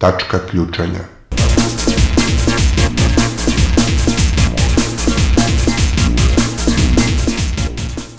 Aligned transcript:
Tačka 0.00 0.38
ključanja. 0.50 1.00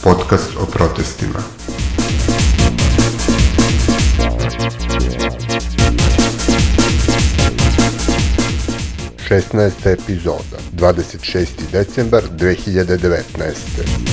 Podcast 0.03 0.49
o 0.59 0.65
protestima. 0.65 1.39
Šestnaesta 9.27 9.89
epizoda, 9.89 10.57
26. 10.73 11.47
decembar 11.71 12.23
2019. 12.37 14.10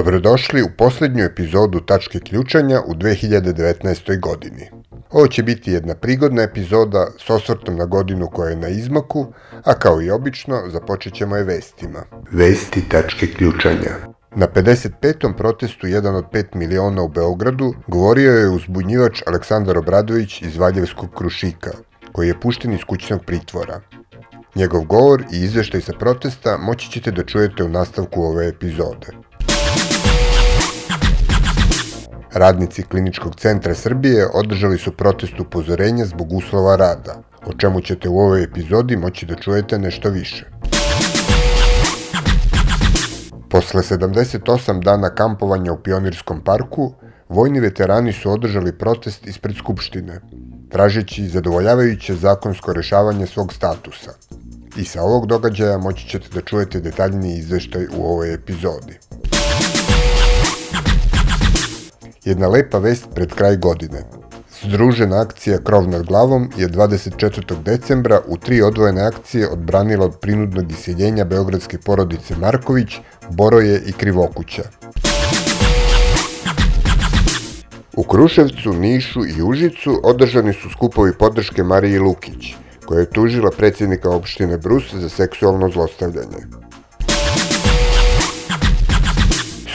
Dobrodošli 0.00 0.62
u 0.62 0.68
poslednju 0.78 1.24
epizodu 1.24 1.80
Tačke 1.80 2.20
ključanja 2.20 2.80
u 2.86 2.94
2019. 2.94 4.20
godini. 4.20 4.70
Ovo 5.10 5.26
će 5.26 5.42
biti 5.42 5.72
jedna 5.72 5.94
prigodna 5.94 6.42
epizoda 6.42 7.06
s 7.18 7.30
osvrtom 7.30 7.76
na 7.76 7.84
godinu 7.84 8.26
koja 8.26 8.50
je 8.50 8.56
na 8.56 8.68
izmaku, 8.68 9.32
a 9.64 9.74
kao 9.74 10.02
i 10.02 10.10
obično 10.10 10.62
započet 10.72 11.14
ćemo 11.14 11.36
je 11.36 11.44
vestima. 11.44 12.04
Vesti 12.32 12.88
Tačke 12.88 13.26
ključanja. 13.26 13.90
Na 14.36 14.46
55. 14.48 15.36
protestu 15.36 15.86
1 15.86 16.16
od 16.16 16.24
5 16.32 16.54
miliona 16.54 17.02
u 17.02 17.08
Beogradu 17.08 17.74
govorio 17.86 18.32
je 18.32 18.48
uzbunjivač 18.48 19.22
Aleksandar 19.26 19.78
Obradović 19.78 20.42
iz 20.42 20.56
Valjevskog 20.56 21.14
Krušika, 21.16 21.70
koji 22.12 22.28
je 22.28 22.40
pušten 22.40 22.72
iz 22.72 22.80
kućnog 22.86 23.24
pritvora. 23.26 23.80
Njegov 24.54 24.84
govor 24.84 25.24
i 25.32 25.36
izveštaj 25.36 25.80
sa 25.80 25.92
protesta 25.92 26.56
moći 26.56 26.90
ćete 26.90 27.10
da 27.10 27.24
čujete 27.24 27.64
u 27.64 27.68
nastavku 27.68 28.22
ove 28.22 28.48
epizode. 28.48 29.29
Radnici 32.32 32.82
Kliničkog 32.82 33.34
centra 33.36 33.74
Srbije 33.74 34.26
održali 34.34 34.78
su 34.78 34.92
protest 34.92 35.40
upozorenja 35.40 36.04
zbog 36.04 36.32
uslova 36.32 36.76
rada, 36.76 37.22
o 37.46 37.52
čemu 37.52 37.80
ćete 37.80 38.08
u 38.08 38.18
ovoj 38.18 38.42
epizodi 38.42 38.96
moći 38.96 39.26
da 39.26 39.34
čujete 39.34 39.78
nešto 39.78 40.10
više. 40.10 40.46
Posle 43.50 43.82
78 43.82 44.82
dana 44.82 45.14
kampovanja 45.14 45.72
u 45.72 45.82
Pionirskom 45.82 46.44
parku, 46.44 46.92
vojni 47.28 47.60
veterani 47.60 48.12
su 48.12 48.30
održali 48.30 48.78
protest 48.78 49.26
ispred 49.26 49.56
Skupštine, 49.56 50.20
tražeći 50.70 51.28
zadovoljavajuće 51.28 52.14
zakonsko 52.14 52.72
rešavanje 52.72 53.26
svog 53.26 53.52
statusa. 53.52 54.10
I 54.76 54.84
sa 54.84 55.02
ovog 55.02 55.26
događaja 55.26 55.78
moći 55.78 56.08
ćete 56.08 56.28
da 56.34 56.40
čujete 56.40 56.80
detaljniji 56.80 57.38
izveštaj 57.38 57.86
u 57.96 58.04
ovoj 58.04 58.34
epizodi. 58.34 58.98
Jedna 62.24 62.48
lepa 62.48 62.78
vest 62.78 63.08
pred 63.14 63.32
kraj 63.32 63.56
godine. 63.56 64.02
Združena 64.62 65.20
akcija 65.20 65.58
Krov 65.64 65.88
nad 65.88 66.02
glavom 66.06 66.50
je 66.56 66.68
24. 66.68 67.62
decembra 67.62 68.20
u 68.26 68.36
tri 68.36 68.62
odvojene 68.62 69.02
akcije 69.02 69.48
odbranila 69.48 70.04
od 70.04 70.18
prinudnog 70.20 70.72
iseljenja 70.72 71.24
beogradske 71.24 71.78
porodice 71.78 72.36
Marković, 72.36 72.98
Boroje 73.30 73.82
i 73.86 73.92
Krivokuća. 73.92 74.62
U 77.96 78.02
Kruševcu, 78.02 78.72
Nišu 78.72 79.20
i 79.26 79.42
Užicu 79.42 80.00
održani 80.04 80.52
su 80.52 80.70
skupovi 80.70 81.12
podrške 81.18 81.62
Mariji 81.62 81.98
Lukić, 81.98 82.54
koja 82.86 83.00
je 83.00 83.10
tužila 83.10 83.50
predsjednika 83.56 84.10
opštine 84.10 84.58
Brus 84.58 84.94
za 84.94 85.08
seksualno 85.08 85.68
zlostavljanje. 85.68 86.59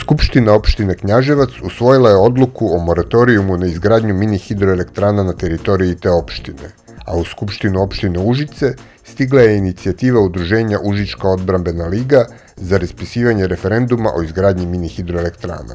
Skupština 0.06 0.52
opštine 0.54 0.94
Knjaževac 0.94 1.50
usvojila 1.62 2.10
je 2.10 2.16
odluku 2.16 2.66
o 2.74 2.78
moratorijumu 2.78 3.56
na 3.56 3.66
izgradnju 3.66 4.14
mini 4.14 4.38
hidroelektrana 4.38 5.22
na 5.22 5.32
teritoriji 5.32 5.94
te 5.94 6.10
opštine, 6.10 6.68
a 7.06 7.16
u 7.16 7.24
Skupštinu 7.24 7.82
opštine 7.82 8.18
Užice 8.18 8.74
stigla 9.04 9.42
je 9.42 9.56
inicijativa 9.56 10.20
udruženja 10.20 10.78
Užička 10.84 11.28
odbrambena 11.28 11.86
liga 11.86 12.24
za 12.56 12.78
raspisivanje 12.78 13.46
referenduma 13.46 14.12
o 14.16 14.22
izgradnji 14.22 14.66
mini 14.66 14.88
hidroelektrana. 14.88 15.74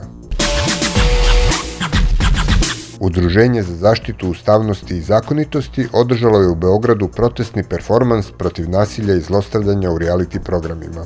Udruženje 3.00 3.63
za 3.63 3.75
zaštitu 3.75 4.30
ustavnosti 4.30 4.98
i 4.98 5.02
zakonitosti 5.02 5.88
održalo 5.94 6.40
je 6.42 6.48
u 6.48 6.56
Beogradu 6.56 7.08
protestni 7.08 7.63
performans 7.63 8.31
protiv 8.38 8.69
nasilja 8.69 9.16
i 9.16 9.22
zlostavljanja 9.22 9.92
u 9.92 10.00
reality 10.00 10.40
programima. 10.40 11.06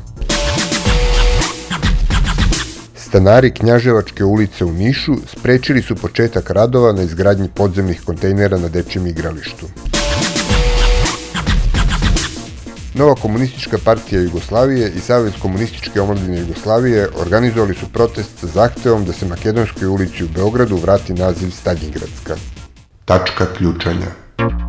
Stanari 3.16 3.52
Knjaževačke 3.52 4.24
ulice 4.24 4.66
u 4.66 4.72
Nišu 4.74 5.14
sprečili 5.28 5.82
su 5.82 5.96
početak 5.96 6.50
radova 6.50 6.92
na 6.94 7.02
izgradnji 7.02 7.50
podzemnih 7.56 8.02
kontejnera 8.06 8.58
na 8.58 8.68
dečijem 8.70 9.08
igralištu. 9.08 9.66
Nova 12.94 13.16
komunistička 13.16 13.78
partija 13.86 14.22
Jugoslavije 14.22 14.92
i 14.98 15.00
Savez 15.00 15.34
komunističke 15.42 16.02
omladine 16.02 16.40
Jugoslavije 16.40 17.10
organizovali 17.22 17.74
su 17.74 17.86
protest 17.94 18.40
sa 18.40 18.48
zahtevom 18.48 19.06
da 19.06 19.14
se 19.14 19.26
Makedonskoj 19.26 19.88
ulici 19.88 20.24
u 20.24 20.28
Beogradu 20.36 20.76
vrati 20.76 21.14
naziv 21.14 21.50
Staljingradska. 21.50 22.36
Tačka 23.06 23.46
ključanja. 23.58 24.65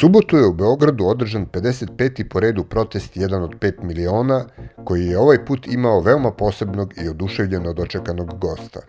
Subotu 0.00 0.36
je 0.36 0.46
u 0.46 0.52
Beogradu 0.52 1.06
održan 1.06 1.46
55. 1.46 2.28
po 2.28 2.40
redu 2.40 2.64
protest 2.64 3.16
1 3.16 3.42
od 3.42 3.54
5 3.60 3.82
miliona, 3.82 4.44
koji 4.84 5.06
je 5.06 5.18
ovaj 5.18 5.44
put 5.44 5.66
imao 5.66 6.00
veoma 6.00 6.30
posebnog 6.30 6.92
i 7.04 7.08
oduševljeno 7.08 7.72
dočekanog 7.72 8.38
gosta. 8.38 8.80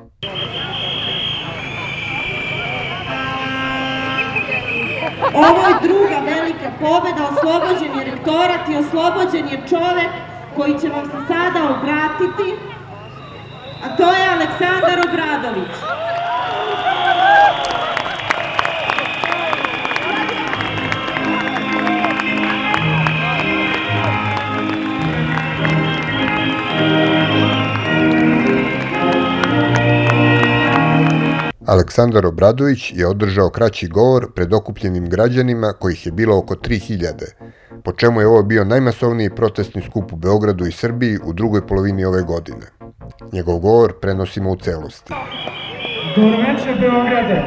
Ovo 5.34 5.62
je 5.70 5.76
druga 5.88 6.18
velika 6.26 6.70
pobeda, 6.80 7.24
oslobođen 7.32 8.00
je 8.00 8.06
rektorat 8.12 8.70
i 8.70 8.78
oslobođen 8.84 9.46
je 9.48 9.68
čovek 9.70 10.12
koji 10.56 10.80
će 10.82 10.90
vam 10.90 11.06
se 11.06 11.20
sada 11.28 11.60
obratiti, 11.76 12.50
a 13.84 13.98
to 13.98 14.04
je 14.04 14.30
Aleksandar 14.36 15.00
Obradović. 15.10 15.74
Aleksandar 31.68 32.26
Obradović 32.26 32.94
je 32.96 33.08
održao 33.08 33.50
kraći 33.50 33.88
govor 33.88 34.32
pred 34.36 34.54
okupljenim 34.54 35.10
građanima 35.10 35.74
kojih 35.80 36.06
je 36.06 36.12
bilo 36.12 36.38
oko 36.38 36.56
3000, 36.56 37.12
po 37.84 37.92
čemu 37.92 38.22
je 38.22 38.28
ovo 38.28 38.44
bio 38.44 38.64
najmasovniji 38.66 39.30
protestni 39.30 39.82
skup 39.82 40.14
u 40.14 40.16
Beogradu 40.16 40.66
i 40.66 40.72
Srbiji 40.72 41.20
u 41.26 41.34
drugoj 41.34 41.68
polovini 41.68 42.06
ove 42.06 42.22
godine. 42.22 42.66
Njegov 43.34 43.60
govor 43.60 43.94
prenosimo 44.02 44.52
u 44.52 44.56
celosti. 44.56 45.14
Dobroveče 46.16 46.76
Beograde. 46.80 47.44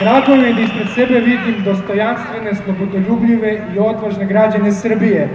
Drago 0.00 0.36
mi 0.36 0.48
je 0.48 0.54
da 0.54 0.60
ispred 0.60 0.86
sebe 0.94 1.20
vidim 1.20 1.64
dostojanstvene, 1.64 2.54
slobodoljubljive 2.64 3.66
i 3.74 3.78
odvažne 3.78 4.26
građane 4.26 4.72
Srbije. 4.72 5.28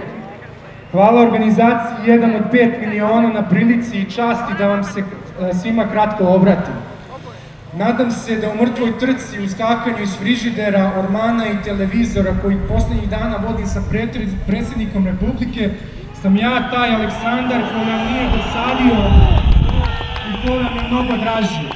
Hvala 0.92 1.22
organizaciji 1.22 2.12
1 2.12 2.36
od 2.36 2.52
5 2.52 2.80
miliona 2.80 3.28
na 3.28 3.48
prilici 3.48 3.98
i 3.98 4.10
časti 4.10 4.52
da 4.58 4.68
vam 4.68 4.84
se 4.84 5.02
svima 5.62 5.84
kratko 5.92 6.24
obratim. 6.24 6.74
Nadam 7.74 8.10
se 8.10 8.36
da 8.36 8.50
u 8.50 8.56
mrtvoj 8.56 8.98
trci, 8.98 9.40
u 9.40 9.48
skakanju 9.48 10.02
iz 10.02 10.16
frižidera, 10.16 10.92
ormana 10.98 11.46
i 11.46 11.62
televizora 11.64 12.34
koji 12.42 12.56
poslednjih 12.68 13.08
dana 13.08 13.36
vodim 13.48 13.66
sa 13.66 13.80
predsjednikom 14.46 15.06
Republike, 15.06 15.70
sam 16.22 16.36
ja 16.36 16.70
taj 16.70 16.94
Aleksandar 16.94 17.62
ko 17.72 17.78
nam 17.78 18.12
nije 18.12 18.28
dosadio 18.36 18.96
i 20.28 20.46
ko 20.46 20.54
nam 20.54 20.76
je 20.76 20.88
mnogo 20.90 21.16
draži. 21.16 21.68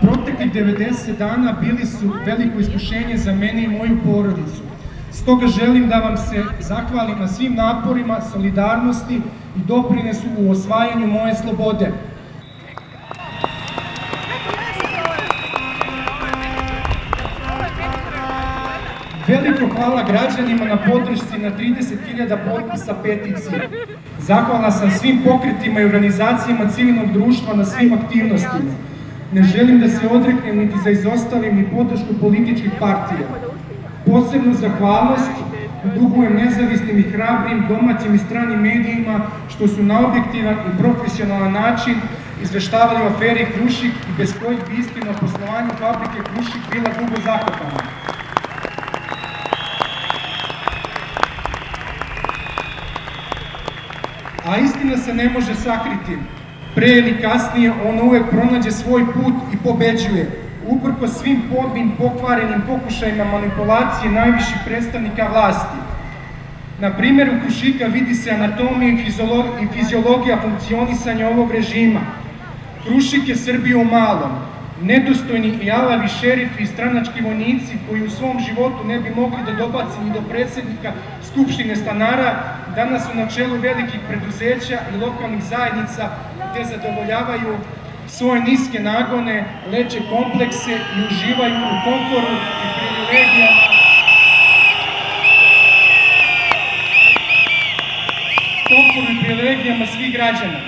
Proteklih 0.00 0.52
90 0.52 1.16
dana 1.18 1.52
bili 1.60 1.86
su 1.86 2.12
veliko 2.26 2.58
iskušenje 2.58 3.16
za 3.16 3.32
mene 3.32 3.62
i 3.64 3.68
moju 3.68 3.98
porodicu. 4.04 4.69
Stoga 5.22 5.46
želim 5.46 5.88
da 5.88 5.96
vam 5.96 6.16
se 6.16 6.44
zahvalim 6.60 7.18
na 7.18 7.28
svim 7.28 7.54
naporima, 7.54 8.20
solidarnosti 8.32 9.14
i 9.56 9.60
doprinesu 9.66 10.26
u 10.38 10.50
osvajanju 10.50 11.06
moje 11.06 11.34
slobode. 11.34 11.92
Veliko 19.28 19.74
hvala 19.74 20.02
građanima 20.02 20.64
na 20.64 20.76
podršci 20.76 21.38
na 21.38 21.50
30.000 21.50 22.36
potpisa 22.50 22.94
peticije. 23.02 23.68
Zahvalna 24.18 24.70
sam 24.70 24.90
svim 24.90 25.20
pokretima 25.24 25.80
i 25.80 25.84
organizacijama 25.84 26.70
civilnog 26.70 27.12
društva 27.12 27.54
na 27.54 27.64
svim 27.64 27.92
aktivnostima. 27.92 28.74
Ne 29.32 29.42
želim 29.42 29.80
da 29.80 29.88
se 29.88 30.08
odreknem 30.08 30.58
niti 30.58 30.74
za 30.84 30.90
izostavim 30.90 31.56
ni 31.56 31.70
podršku 31.70 32.14
političkih 32.20 32.70
partija. 32.80 33.49
Posebnu 34.10 34.54
zahvalnost 34.54 35.30
dugujem 35.94 36.36
nezavisnim 36.36 36.98
i 36.98 37.02
hrabrim 37.02 37.64
domaćim 37.68 38.14
i 38.14 38.18
stranim 38.18 38.60
medijima 38.60 39.20
što 39.48 39.68
su 39.68 39.82
na 39.82 40.06
objektivan 40.06 40.54
i 40.54 40.78
profesionalan 40.78 41.52
način 41.52 41.94
izveštavali 42.42 43.04
o 43.04 43.06
aferi 43.06 43.46
Krušik 43.54 43.92
i 43.92 44.18
bez 44.18 44.34
kojih 44.44 44.60
bi 44.68 44.76
istina 44.76 45.10
o 45.10 45.20
poslovanju 45.20 45.70
fabrike 45.78 46.30
Krušik 46.34 46.62
bila 46.72 46.90
dugo 46.98 47.22
zakopana. 47.24 47.80
A 54.46 54.56
istina 54.56 54.96
se 54.96 55.14
ne 55.14 55.28
može 55.28 55.54
sakriti. 55.54 56.18
Pre 56.74 56.88
ili 56.88 57.22
kasnije 57.22 57.72
ona 57.88 58.02
uvek 58.02 58.30
pronađe 58.30 58.70
svoj 58.70 59.04
put 59.12 59.34
i 59.52 59.56
pobeđuje. 59.56 60.49
Uprko 60.66 61.08
svim 61.08 61.42
podnim 61.54 61.92
pokvarenim 61.98 62.62
pokušajima 62.66 63.24
manipulacije 63.24 64.12
najviših 64.12 64.56
predstavnika 64.64 65.28
vlasti. 65.32 65.78
Na 66.80 66.90
primjeru 66.90 67.32
Krušika 67.42 67.86
vidi 67.86 68.14
se 68.14 68.30
anatomija 68.30 68.92
i 69.62 69.66
fiziologija 69.72 70.38
funkcionisanja 70.42 71.28
ovog 71.28 71.50
režima. 71.50 72.00
Krušik 72.86 73.28
je 73.28 73.36
Srbija 73.36 73.78
u 73.78 73.84
malom. 73.84 74.30
Nedostojni 74.82 75.58
i 75.62 75.70
alavi 75.70 76.08
šerifi 76.08 76.62
i 76.62 76.66
stranački 76.66 77.20
vojnici 77.20 77.78
koji 77.88 78.06
u 78.06 78.10
svom 78.10 78.38
životu 78.40 78.84
ne 78.84 79.00
bi 79.00 79.10
mogli 79.10 79.38
da 79.46 79.52
dobaci 79.52 80.00
ni 80.04 80.12
do 80.12 80.22
predsednika 80.28 80.92
Skupštine 81.32 81.76
stanara, 81.76 82.34
danas 82.74 83.02
su 83.02 83.16
na 83.16 83.26
čelu 83.26 83.56
velikih 83.56 84.00
preduzeća 84.08 84.78
i 84.94 84.96
lokalnih 84.96 85.42
zajednica 85.42 86.08
gde 86.50 86.64
zadovoljavaju 86.64 87.56
svoje 88.10 88.40
niske 88.40 88.80
nagone, 88.80 89.44
leče 89.72 90.00
komplekse 90.10 90.72
i 90.72 90.98
uživaju 91.06 91.56
u 91.56 91.76
komforu 91.84 92.34
i 92.64 92.68
privilegijama. 92.76 93.62
Komforu 98.68 99.12
i 99.12 99.24
privilegijama 99.24 99.86
svih 99.86 100.12
građana. 100.12 100.60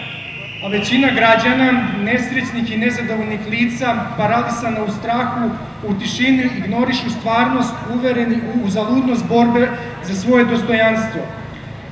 A 0.64 0.68
većina 0.68 1.08
građana, 1.10 1.72
nesrećnih 2.02 2.72
i 2.72 2.76
nezadovoljnih 2.76 3.40
lica, 3.50 3.96
paralisana 4.16 4.82
u 4.84 4.90
strahu, 4.90 5.50
u 5.88 5.94
tišini, 5.94 6.50
ignorišu 6.58 7.10
stvarnost, 7.10 7.74
uvereni 7.94 8.36
u 8.64 8.70
zaludnost 8.70 9.24
borbe 9.28 9.68
za 10.02 10.14
svoje 10.14 10.44
dostojanstvo. 10.44 11.20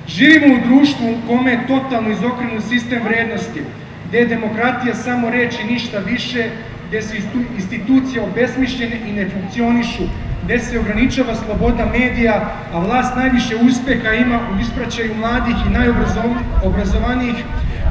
Živimo 0.08 0.54
u 0.54 0.66
društvu 0.68 1.06
u 1.10 1.28
kome 1.28 1.50
je 1.50 1.66
totalno 1.66 2.10
izokrenut 2.10 2.64
sistem 2.68 3.02
vrednosti, 3.02 3.62
gde 4.10 4.18
je 4.18 4.26
demokratija 4.26 4.94
samo 4.94 5.30
reč 5.30 5.54
i 5.60 5.72
ništa 5.72 5.98
više, 5.98 6.50
gde 6.88 7.02
su 7.02 7.14
institucije 7.56 8.22
obesmišljene 8.22 8.96
i 9.06 9.12
ne 9.12 9.28
funkcionišu, 9.28 10.02
gde 10.44 10.58
se 10.58 10.78
ograničava 10.78 11.34
sloboda 11.34 11.86
medija, 11.86 12.54
a 12.72 12.78
vlast 12.78 13.16
najviše 13.16 13.56
uspeha 13.56 14.12
ima 14.12 14.38
u 14.38 14.60
ispraćaju 14.60 15.14
mladih 15.14 15.56
i 15.66 15.70
najobrazovanijih 15.70 17.36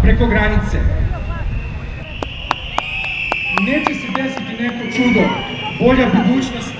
preko 0.01 0.25
granice. 0.27 0.77
Neće 3.65 3.93
se 3.93 4.07
desiti 4.17 4.63
neko 4.63 4.83
čudo, 4.95 5.23
bolja 5.79 6.07
budućnost 6.15 6.73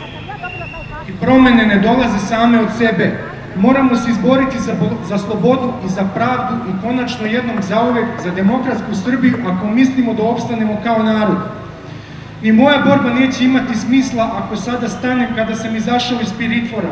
i 1.10 1.12
promene 1.22 1.66
ne 1.66 1.80
dolaze 1.80 2.20
same 2.28 2.60
od 2.60 2.70
sebe. 2.78 3.29
Moramo 3.56 3.96
se 3.96 4.12
izboriti 4.12 4.60
za, 4.60 4.74
za 5.10 5.18
slobodu 5.18 5.74
i 5.86 5.90
za 5.90 6.04
pravdu 6.16 6.56
i 6.70 6.82
konačno 6.82 7.26
jednom 7.26 7.56
zauvek 7.62 8.06
za 8.24 8.32
demokratsku 8.32 8.96
Srbiju 9.04 9.38
ako 9.48 9.68
mislimo 9.68 10.14
da 10.14 10.24
opstanemo 10.24 10.78
kao 10.84 11.04
narod. 11.04 11.38
Ni 12.42 12.52
moja 12.52 12.78
borba 12.86 13.14
neće 13.14 13.46
imati 13.46 13.78
smisla 13.78 14.32
ako 14.44 14.56
sada 14.56 14.90
stanem 14.90 15.28
kada 15.36 15.56
sam 15.56 15.76
izašao 15.76 16.22
iz 16.22 16.28
spiritvora. 16.28 16.90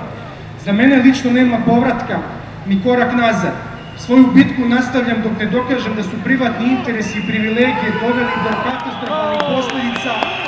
Za 0.66 0.72
mene 0.74 0.96
lično 0.96 1.32
nema 1.32 1.58
povratka, 1.66 2.20
ni 2.68 2.84
korak 2.84 3.14
nazad. 3.14 3.54
Svoju 3.98 4.28
bitku 4.34 4.62
nastavljam 4.66 5.18
dok 5.24 5.40
ne 5.40 5.46
dokažem 5.46 5.96
da 5.96 6.04
su 6.04 6.24
privatni 6.24 6.68
interesi 6.68 7.20
i 7.20 7.28
privilegije 7.28 7.92
doveli 8.02 8.34
do 8.44 8.50
katastrofalnih 8.64 9.42
posledica 9.48 10.47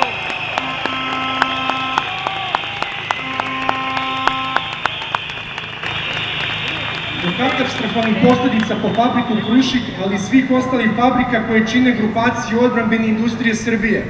do 7.29 7.37
katastrofalnih 7.37 8.17
posledica 8.23 8.75
po 8.81 8.89
fabriku 8.93 9.33
Krušik, 9.45 9.81
ali 10.03 10.15
i 10.15 10.19
svih 10.19 10.51
ostalih 10.51 10.89
fabrika 10.95 11.47
koje 11.47 11.67
čine 11.67 11.91
grupaciju 11.91 12.61
odbranbene 12.61 13.07
industrije 13.07 13.55
Srbije. 13.55 14.05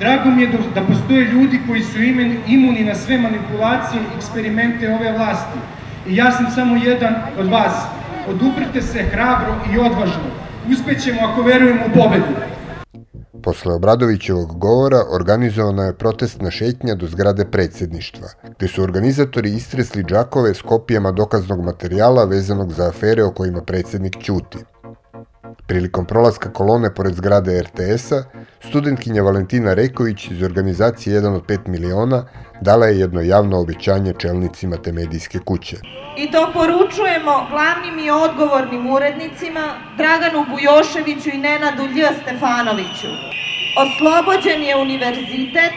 Drago 0.00 0.30
mi 0.30 0.42
je 0.42 0.48
da 0.74 0.82
postoje 0.82 1.24
ljudi 1.24 1.60
koji 1.68 1.82
su 1.82 1.98
imuni 2.46 2.84
na 2.84 2.94
sve 2.94 3.18
manipulacije 3.18 4.02
i 4.02 4.16
eksperimente 4.16 4.94
ove 4.94 5.12
vlasti. 5.12 5.58
I 6.08 6.16
ja 6.16 6.30
sam 6.32 6.50
samo 6.50 6.76
jedan 6.76 7.14
od 7.38 7.46
vas. 7.46 7.86
Oduprite 8.28 8.82
se 8.82 9.02
hrabro 9.02 9.54
i 9.74 9.78
odvažno. 9.78 10.26
Uspećemo 10.70 11.20
ako 11.22 11.42
verujemo 11.42 11.82
u 11.86 11.98
pobedu. 11.98 12.55
Posle 13.46 13.74
Obradovićevog 13.74 14.58
govora 14.58 15.02
organizovana 15.10 15.84
je 15.84 15.94
protestna 15.94 16.50
šetnja 16.50 16.94
do 16.94 17.06
zgrade 17.06 17.44
predsjedništva, 17.44 18.28
gde 18.56 18.68
su 18.68 18.82
organizatori 18.82 19.52
istresli 19.54 20.04
džakove 20.04 20.54
s 20.54 20.62
kopijama 20.62 21.12
dokaznog 21.12 21.64
materijala 21.64 22.24
vezanog 22.24 22.72
za 22.72 22.88
afere 22.88 23.24
o 23.24 23.30
kojima 23.30 23.62
predsjednik 23.62 24.16
ćuti. 24.22 24.58
Prilikom 25.66 26.04
prolaska 26.06 26.52
kolone 26.52 26.94
pored 26.94 27.14
zgrade 27.14 27.62
RTS-a, 27.62 28.22
studentkinja 28.68 29.22
Valentina 29.22 29.74
Reković 29.74 30.30
iz 30.30 30.42
organizacije 30.42 31.20
1 31.20 31.34
od 31.36 31.46
5 31.46 31.68
miliona 31.68 32.24
dala 32.60 32.86
je 32.86 32.98
jedno 32.98 33.20
javno 33.20 33.60
obećanje 33.60 34.12
čelnicima 34.18 34.76
te 34.76 34.92
medijske 34.92 35.38
kuće. 35.38 35.76
I 36.16 36.30
to 36.30 36.50
poručujemo 36.52 37.46
glavnim 37.50 37.98
i 37.98 38.10
odgovornim 38.10 38.90
urednicima 38.90 39.64
Draganu 39.96 40.46
Bujoševiću 40.50 41.28
i 41.32 41.38
Nenadu 41.38 41.82
Lj. 41.82 42.02
Stefanoviću. 42.22 43.10
Oslobođen 43.84 44.62
je 44.62 44.76
univerzitet, 44.76 45.76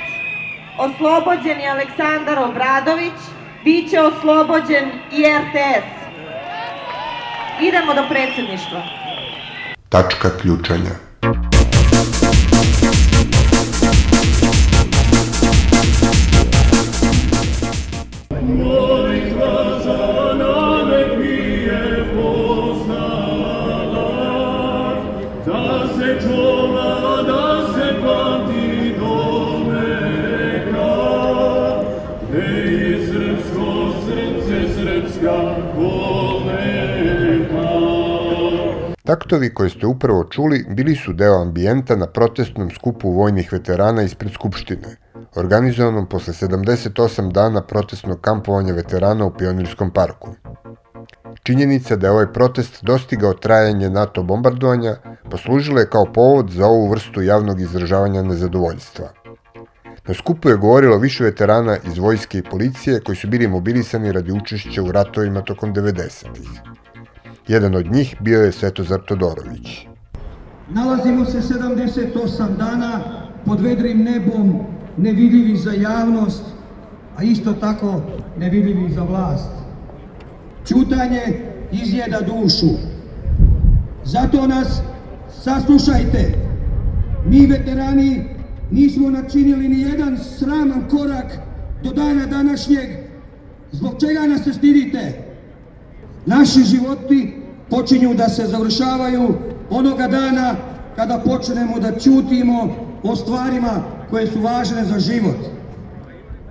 oslobođen 0.77 1.59
je 1.59 1.69
Aleksandar 1.69 2.39
Obradović, 2.39 3.19
bit 3.63 3.89
će 3.91 4.01
oslobođen 4.01 4.85
i 5.11 5.19
RTS. 5.41 5.89
Idemo 7.61 7.93
do 7.93 8.03
predsedništva. 8.09 8.98
Tačka 9.89 10.29
ključanja. 10.41 11.08
Taktovi 39.29 39.53
koje 39.53 39.69
ste 39.69 39.87
upravo 39.87 40.23
čuli 40.23 40.65
bili 40.69 40.95
su 40.95 41.13
deo 41.13 41.41
ambijenta 41.41 41.95
na 41.95 42.07
protestnom 42.07 42.69
skupu 42.71 43.11
vojnih 43.11 43.51
veterana 43.53 44.01
ispred 44.01 44.31
Skupštine, 44.33 44.95
organizovanom 45.35 46.07
posle 46.09 46.33
78 46.33 47.31
dana 47.31 47.61
protestnog 47.61 48.21
kampovanja 48.21 48.73
veterana 48.73 49.25
u 49.25 49.33
Pionirskom 49.37 49.91
parku. 49.91 50.33
Činjenica 51.43 51.95
da 51.95 52.07
je 52.07 52.11
ovaj 52.11 52.33
protest 52.33 52.83
dostigao 52.83 53.33
trajanje 53.33 53.89
NATO 53.89 54.23
bombardovanja 54.23 54.95
poslužila 55.31 55.79
je 55.79 55.89
kao 55.89 56.05
povod 56.13 56.49
za 56.49 56.65
ovu 56.65 56.89
vrstu 56.89 57.21
javnog 57.21 57.61
izražavanja 57.61 58.23
nezadovoljstva. 58.23 59.09
Na 60.07 60.13
skupu 60.13 60.49
je 60.49 60.57
govorilo 60.57 60.97
više 60.97 61.23
veterana 61.23 61.77
iz 61.87 61.97
vojske 61.97 62.37
i 62.37 62.49
policije 62.51 62.99
koji 62.99 63.15
su 63.15 63.27
bili 63.27 63.47
mobilisani 63.47 64.11
radi 64.11 64.31
učešća 64.31 64.83
u 64.83 64.91
ratovima 64.91 65.41
tokom 65.41 65.75
90-ih. 65.75 66.79
Jedan 67.49 67.75
od 67.75 67.91
njih 67.91 68.15
bio 68.19 68.41
je 68.41 68.51
Svetozar 68.51 68.99
Todorović. 69.07 69.87
Nalazimo 70.69 71.25
se 71.25 71.41
78 71.41 72.57
dana 72.57 73.01
pod 73.45 73.61
vedrim 73.61 74.03
nebom, 74.03 74.59
nevidljivi 74.97 75.57
za 75.57 75.71
javnost, 75.71 76.43
a 77.17 77.23
isto 77.23 77.53
tako 77.53 78.01
nevidljivi 78.37 78.93
za 78.93 79.03
vlast. 79.03 79.51
Čutanje 80.67 81.21
izjeda 81.71 82.19
dušu. 82.21 82.69
Zato 84.03 84.47
nas 84.47 84.81
saslušajte. 85.41 86.33
Mi 87.25 87.45
veterani 87.45 88.23
nismo 88.71 89.09
načinili 89.09 89.67
ni 89.67 89.81
jedan 89.81 90.17
sraman 90.17 90.83
korak 90.89 91.39
do 91.83 91.91
dana 91.91 92.25
današnjeg. 92.25 92.89
Zbog 93.71 93.95
čega 93.99 94.27
nas 94.27 94.43
se 94.43 94.53
stidite? 94.53 95.29
Naši 96.25 96.63
životi 96.63 97.38
počinju 97.69 98.13
da 98.13 98.29
se 98.29 98.45
završavaju 98.45 99.37
onoga 99.69 100.07
dana 100.07 100.55
kada 100.95 101.21
počnemo 101.25 101.79
da 101.79 101.99
ćutimo 101.99 102.75
o 103.03 103.15
stvarima 103.15 103.83
koje 104.09 104.27
su 104.27 104.41
važne 104.41 104.85
za 104.85 104.99
život. 104.99 105.37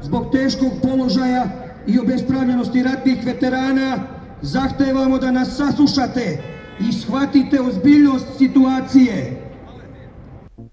Zbog 0.03 0.33
teškog 0.33 0.73
položaja 0.83 1.47
i 1.87 1.99
obespravljenosti 1.99 2.83
ratnih 2.83 3.27
veterana 3.27 3.99
zahtevamo 4.43 5.19
da 5.19 5.31
nas 5.31 5.57
saslušate 5.57 6.39
i 6.81 6.93
shvatite 6.93 7.61
ozbiljnost 7.61 8.27
situacije. 8.39 9.37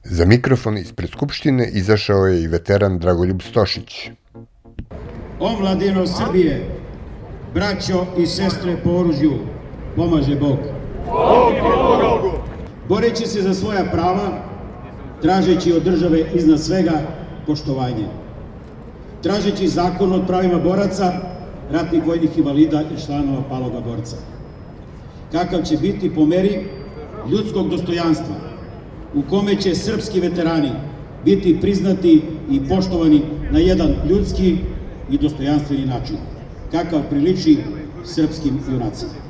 Za 0.03 0.25
mikrofon 0.25 0.77
ispred 0.77 1.09
Skupštine 1.09 1.69
izašao 1.73 2.25
je 2.25 2.43
i 2.43 2.47
veteran 2.47 2.99
Dragoljub 2.99 3.41
Stošić. 3.41 4.09
Omladino 5.39 6.07
Srbije, 6.07 6.69
braćo 7.53 8.05
i 8.17 8.25
sestre 8.25 8.77
po 8.83 8.89
oružju, 8.89 9.33
pomaže 9.95 10.35
Bog. 10.35 10.57
Boreći 12.89 13.25
se 13.25 13.41
za 13.41 13.53
svoja 13.53 13.85
prava, 13.91 14.29
tražeći 15.21 15.73
od 15.73 15.83
države 15.83 16.23
iznad 16.33 16.59
svega 16.59 17.01
poštovanje. 17.47 18.05
Tražeći 19.23 19.67
zakon 19.67 20.13
od 20.13 20.27
pravima 20.27 20.59
boraca, 20.59 21.13
ratnih 21.71 22.07
vojnih 22.07 22.37
invalida 22.37 22.81
i 22.81 23.05
članova 23.05 23.41
paloga 23.49 23.79
borca. 23.79 24.15
Kakav 25.31 25.63
će 25.63 25.77
biti 25.77 26.15
po 26.15 26.25
meri 26.25 26.65
ljudskog 27.31 27.69
dostojanstva, 27.69 28.35
u 29.15 29.21
kome 29.29 29.55
će 29.55 29.75
srpski 29.75 30.19
veterani 30.19 30.71
biti 31.25 31.61
priznati 31.61 32.21
i 32.51 32.69
poštovani 32.69 33.21
na 33.51 33.59
jedan 33.59 33.95
ljudski 34.09 34.57
i 35.11 35.17
dostojanstveni 35.17 35.85
način, 35.85 36.17
kakav 36.71 37.01
priliči 37.09 37.57
srpskim 38.03 38.59
junacima. 38.71 39.24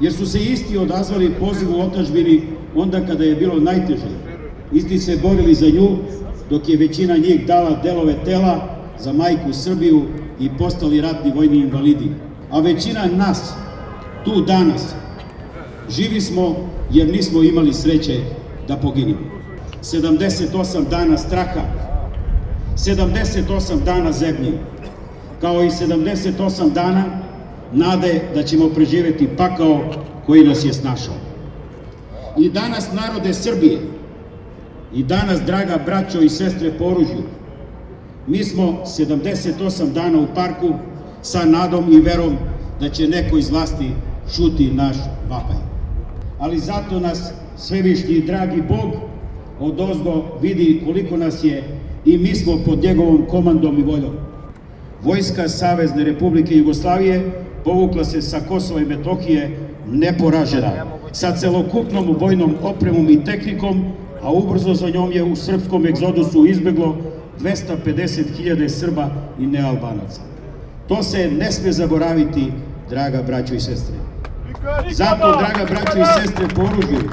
Jer 0.00 0.12
su 0.12 0.26
se 0.26 0.38
isti 0.38 0.78
odazvali 0.78 1.34
pozivu 1.40 1.80
otačbini 1.80 2.42
onda 2.74 3.06
kada 3.06 3.24
je 3.24 3.34
bilo 3.34 3.60
najteže. 3.60 4.10
Isti 4.72 4.98
se 4.98 5.18
borili 5.22 5.54
za 5.54 5.66
nju, 5.66 5.88
dok 6.50 6.68
je 6.68 6.76
većina 6.76 7.16
njih 7.16 7.46
dala 7.46 7.80
delove 7.82 8.14
tela 8.24 8.78
za 8.98 9.12
majku 9.12 9.52
Srbiju 9.52 10.02
i 10.40 10.50
postali 10.58 11.00
ratni 11.00 11.32
vojni 11.34 11.56
invalidi. 11.56 12.10
A 12.50 12.60
većina 12.60 13.06
nas, 13.16 13.52
tu 14.24 14.40
danas, 14.40 14.94
živi 15.90 16.20
smo 16.20 16.56
jer 16.92 17.08
nismo 17.08 17.42
imali 17.42 17.72
sreće 17.72 18.20
da 18.68 18.76
poginimo. 18.76 19.18
78 19.82 20.88
dana 20.90 21.18
straha, 21.18 21.60
78 22.76 23.84
dana 23.84 24.12
zebnje, 24.12 24.52
kao 25.40 25.64
i 25.64 25.70
78 25.70 26.72
dana 26.72 27.04
nade 27.72 28.20
da 28.34 28.42
ćemo 28.42 28.68
preživeti 28.68 29.28
pakao 29.36 29.80
koji 30.26 30.44
nas 30.44 30.64
je 30.64 30.72
snašao. 30.72 31.14
I 32.38 32.48
danas 32.50 32.92
narode 32.92 33.34
Srbije, 33.34 33.78
i 34.94 35.02
danas 35.04 35.40
draga 35.46 35.78
braćo 35.86 36.20
i 36.20 36.28
sestre 36.28 36.72
po 36.78 36.84
oružju, 36.84 37.22
mi 38.26 38.44
smo 38.44 38.82
78 38.84 39.92
dana 39.92 40.18
u 40.18 40.26
parku 40.34 40.74
sa 41.22 41.44
nadom 41.44 41.92
i 41.92 42.00
verom 42.00 42.36
da 42.80 42.88
će 42.88 43.08
neko 43.08 43.38
iz 43.38 43.50
vlasti 43.50 43.90
čuti 44.36 44.70
naš 44.72 44.96
vapaj. 45.30 45.56
Ali 46.38 46.58
zato 46.58 47.00
nas 47.00 47.32
svevišnji 47.56 48.14
i 48.14 48.26
dragi 48.26 48.62
Bog 48.68 48.92
od 49.60 49.80
ozgo 49.80 50.38
vidi 50.42 50.82
koliko 50.84 51.16
nas 51.16 51.44
je 51.44 51.64
i 52.04 52.18
mi 52.18 52.34
smo 52.34 52.58
pod 52.66 52.82
njegovom 52.82 53.26
komandom 53.30 53.78
i 53.78 53.82
voljom. 53.82 54.14
Vojska 55.02 55.48
Savezne 55.48 56.04
Republike 56.04 56.56
Jugoslavije 56.56 57.32
povukla 57.64 58.04
se 58.04 58.22
sa 58.22 58.40
Kosova 58.48 58.80
i 58.80 58.84
Metohije 58.84 59.58
neporažena, 59.86 60.72
sa 61.12 61.36
celokupnom 61.36 62.16
vojnom 62.20 62.54
opremom 62.62 63.10
i 63.10 63.24
tehnikom, 63.24 63.84
a 64.22 64.32
ubrzo 64.32 64.74
za 64.74 64.90
njom 64.90 65.12
je 65.12 65.24
u 65.24 65.36
srpskom 65.36 65.86
egzodusu 65.86 66.46
izbeglo 66.46 66.96
250.000 67.40 68.68
Srba 68.68 69.10
i 69.38 69.46
nealbanaca. 69.46 70.20
To 70.88 71.02
se 71.02 71.30
ne 71.30 71.52
sme 71.52 71.72
zaboraviti, 71.72 72.52
draga 72.90 73.22
braćo 73.22 73.54
i 73.54 73.60
sestre. 73.60 73.94
Zato, 74.90 75.38
draga 75.38 75.64
braćo 75.70 75.98
i 75.98 76.22
sestre 76.22 76.46
po 76.54 76.62
oružju, 76.62 77.10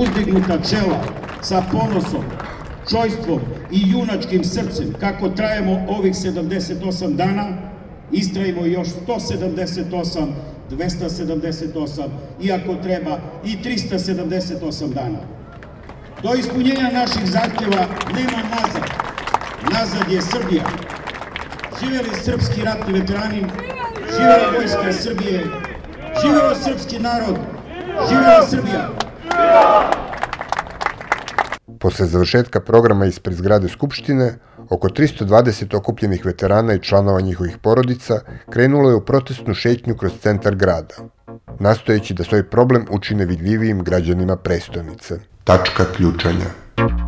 uzdignuta 0.00 0.58
čela, 0.70 1.04
sa 1.42 1.62
ponosom, 1.72 2.24
čojstvom 2.90 3.40
i 3.70 3.90
junačkim 3.90 4.44
srcem, 4.44 4.94
kako 5.00 5.28
trajemo 5.28 5.86
ovih 5.88 6.14
78 6.14 7.14
dana, 7.14 7.46
istrajimo 8.12 8.66
još 8.66 8.88
178, 9.06 10.26
278, 10.70 12.08
iako 12.42 12.74
treba 12.82 13.18
i 13.44 13.56
378 13.64 14.94
dana. 14.94 15.18
Do 16.22 16.34
ispunjenja 16.34 16.90
naših 16.92 17.30
zahtjeva 17.30 17.86
nema 18.14 18.42
nazad. 18.50 18.90
Nazad 19.72 20.12
je 20.12 20.22
Srbija. 20.22 20.64
Živeli 21.80 22.08
srpski 22.24 22.62
ratni 22.62 22.92
veterani, 22.92 23.44
živela 24.10 24.50
vojska 24.56 24.92
Srbije, 24.92 25.44
živela 26.22 26.54
srpski 26.54 26.98
narod, 26.98 27.38
živela 28.08 28.46
Srbija! 28.50 28.90
Posle 31.78 32.06
završetka 32.06 32.60
programa 32.60 33.06
ispred 33.06 33.36
zgrade 33.36 33.68
Skupštine, 33.68 34.38
oko 34.70 34.88
320 34.88 35.76
okupljenih 35.76 36.24
veterana 36.24 36.74
i 36.74 36.82
članova 36.82 37.20
njihovih 37.20 37.58
porodica 37.62 38.20
krenulo 38.50 38.90
je 38.90 38.96
u 38.96 39.04
protestnu 39.04 39.54
šetnju 39.54 39.96
kroz 39.96 40.12
centar 40.22 40.54
grada, 40.54 40.94
nastojeći 41.58 42.14
da 42.14 42.24
svoj 42.24 42.50
problem 42.50 42.86
učine 42.90 43.24
vidljivijim 43.24 43.84
građanima 43.84 44.36
prestonice. 44.36 45.14
Tačka 45.44 45.84
ključanja. 45.96 47.07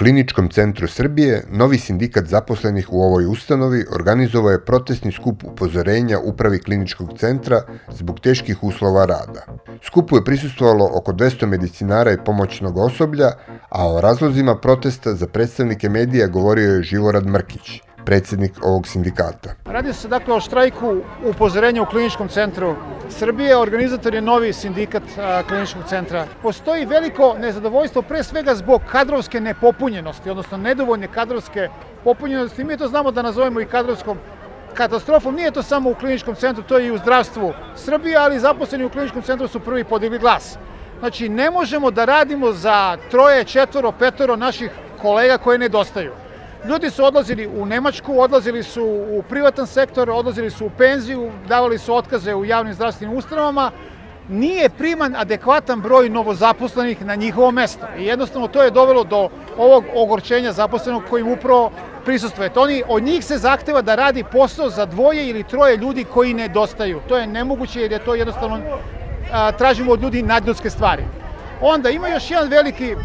Kliničkom 0.00 0.48
centru 0.48 0.88
Srbije 0.88 1.42
novi 1.50 1.78
sindikat 1.78 2.24
zaposlenih 2.24 2.92
u 2.92 3.02
ovoj 3.02 3.26
ustanovi 3.26 3.84
organizovao 3.94 4.50
je 4.50 4.64
protestni 4.64 5.12
skup 5.12 5.44
upozorenja 5.44 6.18
upravi 6.18 6.58
kliničkog 6.58 7.18
centra 7.18 7.62
zbog 7.88 8.20
teških 8.20 8.64
uslova 8.64 9.04
rada. 9.04 9.44
Skupu 9.86 10.16
je 10.16 10.24
prisustvovalo 10.24 10.90
oko 10.94 11.12
200 11.12 11.46
medicinara 11.46 12.12
i 12.12 12.24
pomoćnog 12.24 12.78
osoblja, 12.78 13.30
a 13.68 13.88
o 13.88 14.00
razlozima 14.00 14.56
protesta 14.56 15.14
za 15.14 15.26
predstavnike 15.26 15.88
medija 15.88 16.26
govorio 16.26 16.74
je 16.74 16.82
Živorad 16.82 17.26
Mrkić, 17.26 17.80
predsednik 18.04 18.52
ovog 18.62 18.86
sindikata. 18.86 19.50
Radi 19.64 19.92
se 19.92 20.08
dakle 20.08 20.34
o 20.34 20.40
štrajku 20.40 20.96
upozorenja 21.24 21.82
u 21.82 21.86
kliničkom 21.86 22.28
centru 22.28 22.74
Srbije. 23.08 23.56
Organizator 23.56 24.14
je 24.14 24.20
novi 24.20 24.52
sindikat 24.52 25.02
kliničkog 25.48 25.82
centra. 25.88 26.26
Postoji 26.42 26.86
veliko 26.86 27.34
nezadovoljstvo 27.38 28.02
pre 28.02 28.22
svega 28.22 28.54
zbog 28.54 28.82
kadrovske 28.92 29.40
nepopunjenosti, 29.40 30.30
odnosno 30.30 30.56
nedovoljne 30.56 31.08
kadrovske 31.08 31.68
popunjenosti. 32.04 32.64
Mi 32.64 32.76
to 32.76 32.88
znamo 32.88 33.10
da 33.10 33.22
nazovemo 33.22 33.60
i 33.60 33.66
kadrovskom 33.66 34.18
katastrofom. 34.74 35.34
Nije 35.34 35.50
to 35.50 35.62
samo 35.62 35.90
u 35.90 35.94
kliničkom 35.94 36.34
centru, 36.34 36.62
to 36.62 36.78
je 36.78 36.86
i 36.86 36.90
u 36.90 36.98
zdravstvu 36.98 37.52
Srbije, 37.76 38.16
ali 38.16 38.38
zaposleni 38.38 38.84
u 38.84 38.90
kliničkom 38.90 39.22
centru 39.22 39.48
su 39.48 39.60
prvi 39.60 39.84
podigli 39.84 40.18
glas. 40.18 40.58
Znači, 40.98 41.28
ne 41.28 41.50
možemo 41.50 41.90
da 41.90 42.04
radimo 42.04 42.52
za 42.52 42.96
troje, 43.10 43.44
četvoro, 43.44 43.92
petoro 43.92 44.36
naših 44.36 44.70
kolega 45.02 45.38
koje 45.38 45.58
nedostaju. 45.58 46.12
Ljudi 46.64 46.90
su 46.90 47.04
odlazili 47.04 47.46
u 47.46 47.66
Nemačku, 47.66 48.20
odlazili 48.20 48.62
su 48.62 48.84
u 49.10 49.22
privatan 49.28 49.66
sektor, 49.66 50.10
odlazili 50.10 50.50
su 50.50 50.66
u 50.66 50.70
penziju, 50.70 51.30
davali 51.48 51.78
su 51.78 51.94
otkaze 51.94 52.34
u 52.34 52.44
javnim 52.44 52.74
zdravstvenim 52.74 53.16
ustanovama, 53.16 53.70
nije 54.28 54.68
priman 54.68 55.16
adekvatan 55.16 55.80
broj 55.80 56.08
novozaposlenih 56.08 57.04
na 57.04 57.14
njihovo 57.14 57.50
mesto. 57.50 57.86
I 57.98 58.04
jednostavno 58.04 58.48
to 58.48 58.62
je 58.62 58.70
dovelo 58.70 59.04
do 59.04 59.28
ovog 59.58 59.84
ogorčenja 59.94 60.52
zaposlenog 60.52 61.02
kojim 61.10 61.28
upravo 61.28 61.70
prisustuje. 62.04 62.50
Oni, 62.56 62.82
od 62.88 63.02
njih 63.02 63.24
se 63.24 63.38
zahteva 63.38 63.82
da 63.82 63.94
radi 63.94 64.24
posao 64.32 64.70
za 64.70 64.86
dvoje 64.86 65.28
ili 65.28 65.42
troje 65.42 65.76
ljudi 65.76 66.04
koji 66.04 66.34
nedostaju. 66.34 67.00
To 67.08 67.16
je 67.16 67.26
nemoguće 67.26 67.80
jer 67.80 67.92
je 67.92 68.04
to 68.04 68.14
jednostavno 68.14 68.60
a, 69.32 69.52
tražimo 69.52 69.92
od 69.92 70.02
ljudi 70.02 70.22
nadljudske 70.22 70.70
stvari. 70.70 71.04
Onda 71.60 71.90
ima 71.90 72.08
još 72.08 72.30
jedan 72.30 72.48
veliki 72.48 72.96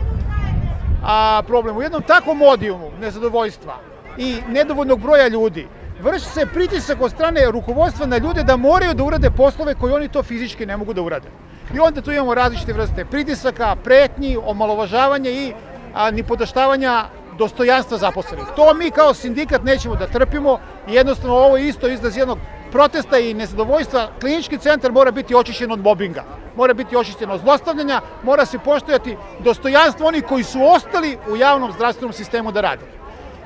a, 1.04 1.42
problem. 1.48 1.78
U 1.78 1.82
jednom 1.82 2.02
takvom 2.02 2.42
odijumu 2.42 2.92
nezadovoljstva 3.02 3.76
i 4.18 4.38
nedovoljnog 4.50 5.00
broja 5.02 5.28
ljudi 5.28 5.68
vrši 6.02 6.26
se 6.26 6.46
pritisak 6.54 7.02
od 7.02 7.12
strane 7.12 7.52
rukovodstva 7.52 8.06
na 8.06 8.18
ljude 8.18 8.44
da 8.44 8.58
moraju 8.58 8.94
da 8.94 9.04
urade 9.04 9.32
poslove 9.32 9.76
koje 9.76 9.94
oni 9.94 10.08
to 10.08 10.24
fizički 10.24 10.66
ne 10.66 10.78
mogu 10.78 10.94
da 10.94 11.02
urade. 11.02 11.28
I 11.74 11.80
onda 11.80 12.02
tu 12.02 12.12
imamo 12.12 12.34
različite 12.34 12.74
vrste 12.74 13.06
pritisaka, 13.06 13.76
pretnji, 13.84 14.38
omalovažavanja 14.46 15.30
i 15.30 15.54
a, 15.94 16.12
nipodaštavanja 16.12 17.06
dostojanstva 17.38 17.98
zaposlenih. 17.98 18.46
To 18.56 18.74
mi 18.74 18.92
kao 18.92 19.14
sindikat 19.14 19.64
nećemo 19.64 19.96
da 19.96 20.08
trpimo 20.08 20.60
i 20.88 20.94
jednostavno 20.94 21.36
ovo 21.36 21.58
isto 21.58 21.88
izraz 21.88 22.18
jednog 22.18 22.38
protesta 22.72 23.20
i 23.20 23.34
nezadovoljstva. 23.34 24.08
Klinički 24.20 24.58
centar 24.58 24.92
mora 24.92 25.12
biti 25.12 25.36
očišćen 25.36 25.72
od 25.72 25.80
mobinga, 25.80 26.24
mora 26.56 26.74
biti 26.74 26.98
očišćen 26.98 27.32
od 27.32 27.42
zlostavljanja, 27.42 28.02
mora 28.24 28.46
se 28.46 28.60
poštojati 28.60 29.18
dostojanstvo 29.40 30.08
onih 30.08 30.24
koji 30.24 30.44
su 30.44 30.60
ostali 30.64 31.18
u 31.30 31.36
javnom 31.36 31.72
zdravstvenom 31.72 32.14
sistemu 32.14 32.52
da 32.52 32.62
rade. 32.62 32.86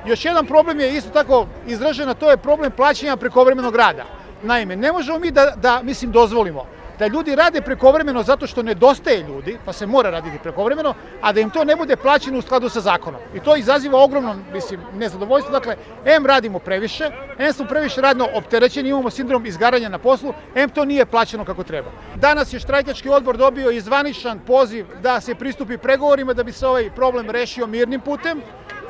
Još 0.06 0.24
jedan 0.24 0.46
problem 0.46 0.80
je 0.80 0.96
isto 0.96 1.10
tako 1.10 1.46
izražen, 1.66 2.08
a 2.08 2.14
to 2.14 2.30
je 2.30 2.36
problem 2.36 2.72
plaćanja 2.72 3.16
prekovremenog 3.16 3.76
rada. 3.76 4.04
Naime, 4.42 4.76
ne 4.76 4.92
možemo 4.92 5.18
mi 5.18 5.30
da, 5.30 5.52
da 5.56 5.82
mislim, 5.82 6.12
dozvolimo 6.12 6.66
da 7.00 7.06
ljudi 7.06 7.34
rade 7.34 7.60
prekovremeno 7.60 8.22
zato 8.22 8.46
što 8.46 8.62
nedostaje 8.62 9.22
ljudi, 9.22 9.58
pa 9.64 9.72
se 9.72 9.86
mora 9.86 10.10
raditi 10.10 10.38
prekovremeno, 10.42 10.94
a 11.20 11.32
da 11.32 11.40
im 11.40 11.50
to 11.50 11.64
ne 11.64 11.76
bude 11.76 11.96
plaćeno 11.96 12.38
u 12.38 12.42
skladu 12.42 12.68
sa 12.68 12.80
zakonom. 12.80 13.20
I 13.34 13.40
to 13.40 13.56
izaziva 13.56 14.02
ogromno, 14.02 14.36
mislim, 14.52 14.80
nezadovoljstvo. 14.94 15.52
Dakle, 15.52 15.76
M 16.04 16.26
radimo 16.26 16.58
previše, 16.58 17.10
M 17.38 17.52
smo 17.52 17.64
previše 17.64 18.00
radno 18.00 18.28
opterećeni, 18.34 18.88
imamo 18.88 19.10
sindrom 19.10 19.46
izgaranja 19.46 19.88
na 19.88 19.98
poslu, 19.98 20.34
M 20.54 20.70
to 20.70 20.84
nije 20.84 21.06
plaćeno 21.06 21.44
kako 21.44 21.64
treba. 21.64 21.90
Danas 22.14 22.52
je 22.52 22.60
štrajkački 22.60 23.08
odbor 23.08 23.36
dobio 23.36 23.70
izvanišan 23.70 24.40
poziv 24.46 24.86
da 25.02 25.20
se 25.20 25.34
pristupi 25.34 25.78
pregovorima 25.78 26.34
da 26.34 26.42
bi 26.42 26.52
se 26.52 26.66
ovaj 26.66 26.90
problem 26.90 27.30
rešio 27.30 27.66
mirnim 27.66 28.00
putem. 28.00 28.42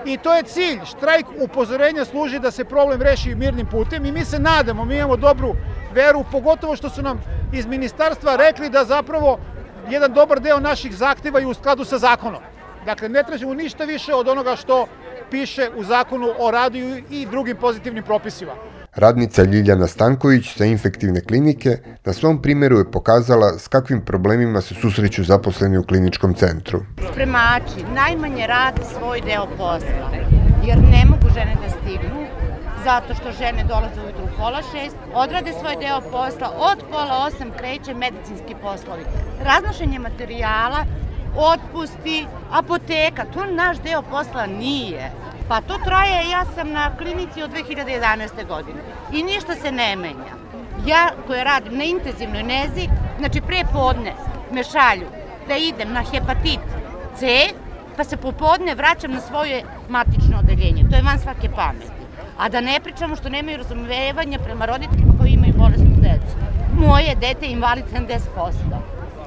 I 0.04 0.16
to 0.16 0.34
je 0.34 0.42
cilj. 0.42 0.80
Štrajk 0.84 1.26
upozorenja 1.40 2.04
služi 2.04 2.38
da 2.38 2.50
se 2.50 2.64
problem 2.64 3.02
reši 3.02 3.34
mirnim 3.34 3.66
putem 3.66 4.06
i 4.06 4.12
mi 4.12 4.24
se 4.24 4.38
nadamo, 4.38 4.84
mi 4.84 4.96
imamo 4.96 5.16
dobru 5.16 5.54
veru, 5.92 6.24
pogotovo 6.32 6.76
što 6.76 6.90
su 6.90 7.02
nam 7.02 7.20
iz 7.52 7.66
ministarstva 7.66 8.36
rekli 8.36 8.70
da 8.70 8.84
zapravo 8.84 9.38
jedan 9.90 10.12
dobar 10.12 10.40
deo 10.40 10.60
naših 10.60 10.96
zahteva 10.96 11.40
je 11.40 11.46
u 11.46 11.54
skladu 11.54 11.84
sa 11.84 11.98
zakonom. 11.98 12.42
Dakle, 12.86 13.08
ne 13.08 13.22
tražimo 13.22 13.54
ništa 13.54 13.84
više 13.84 14.14
od 14.14 14.28
onoga 14.28 14.56
što 14.56 14.86
piše 15.30 15.70
u 15.76 15.84
zakonu 15.84 16.28
o 16.38 16.50
radu 16.50 16.78
i 17.10 17.26
drugim 17.30 17.56
pozitivnim 17.56 18.04
propisima. 18.04 18.52
Radnica 18.94 19.42
Ljiljana 19.42 19.86
Stanković 19.86 20.56
sa 20.56 20.64
infektivne 20.64 21.20
klinike 21.20 21.78
na 22.04 22.12
svom 22.12 22.42
primjeru 22.42 22.78
je 22.78 22.90
pokazala 22.90 23.58
s 23.58 23.68
kakvim 23.68 24.04
problemima 24.04 24.60
se 24.60 24.74
susreću 24.74 25.24
zaposleni 25.24 25.78
u 25.78 25.82
kliničkom 25.82 26.34
centru. 26.34 26.80
Spremači 27.12 27.84
najmanje 27.94 28.46
rade 28.46 28.82
svoj 28.98 29.20
deo 29.20 29.46
posla, 29.46 30.10
jer 30.64 30.78
ne 30.78 31.04
mogu 31.10 31.28
žene 31.34 31.56
da 31.62 31.68
stignu, 31.70 32.26
zato 32.84 33.14
što 33.14 33.32
žene 33.32 33.64
dolaze 33.64 34.00
ujutru 34.00 34.19
u 34.19 34.19
pola 34.40 34.62
šest, 34.72 34.96
odrade 35.14 35.52
svoj 35.52 35.76
deo 35.80 36.00
posla, 36.00 36.48
od 36.58 36.78
pola 36.90 37.26
osam 37.26 37.50
kreće 37.58 37.94
medicinski 37.94 38.54
poslovi. 38.62 39.04
Raznošenje 39.44 39.98
materijala, 39.98 40.84
otpusti, 41.36 42.26
apoteka, 42.50 43.24
to 43.34 43.44
naš 43.46 43.78
deo 43.78 44.02
posla 44.02 44.46
nije. 44.46 45.12
Pa 45.48 45.60
to 45.60 45.74
traje, 45.84 46.30
ja 46.30 46.44
sam 46.54 46.72
na 46.72 46.96
klinici 46.96 47.42
od 47.42 47.50
2011. 47.50 48.46
godine 48.48 48.80
i 49.12 49.22
ništa 49.22 49.54
se 49.54 49.72
ne 49.72 49.96
menja. 49.96 50.34
Ja 50.86 51.10
koja 51.26 51.42
radim 51.42 51.78
na 51.78 51.84
intenzivnoj 51.84 52.42
nezi, 52.42 52.88
znači 53.18 53.40
pre 53.40 53.62
podne 53.72 54.12
me 54.52 54.64
šalju 54.64 55.06
da 55.48 55.56
idem 55.56 55.92
na 55.92 56.02
hepatit 56.02 56.60
C, 57.16 57.26
pa 57.96 58.04
se 58.04 58.16
popodne 58.16 58.74
vraćam 58.74 59.12
na 59.12 59.20
svoje 59.20 59.64
matično 59.88 60.38
odeljenje. 60.38 60.84
To 60.90 60.96
je 60.96 61.02
van 61.02 61.18
svake 61.18 61.48
pameti. 61.56 61.99
A 62.40 62.48
da 62.48 62.60
ne 62.60 62.80
pričamo 62.80 63.16
što 63.16 63.28
nemaju 63.28 63.56
razumevanja 63.56 64.38
prema 64.38 64.66
roditeljima 64.66 65.12
koji 65.18 65.30
imaju 65.30 65.54
bolesnu 65.56 65.96
decu. 65.96 66.36
Moje 66.86 67.14
dete 67.14 67.46
je 67.46 67.52
invalid 67.52 67.84
70%. 67.92 68.18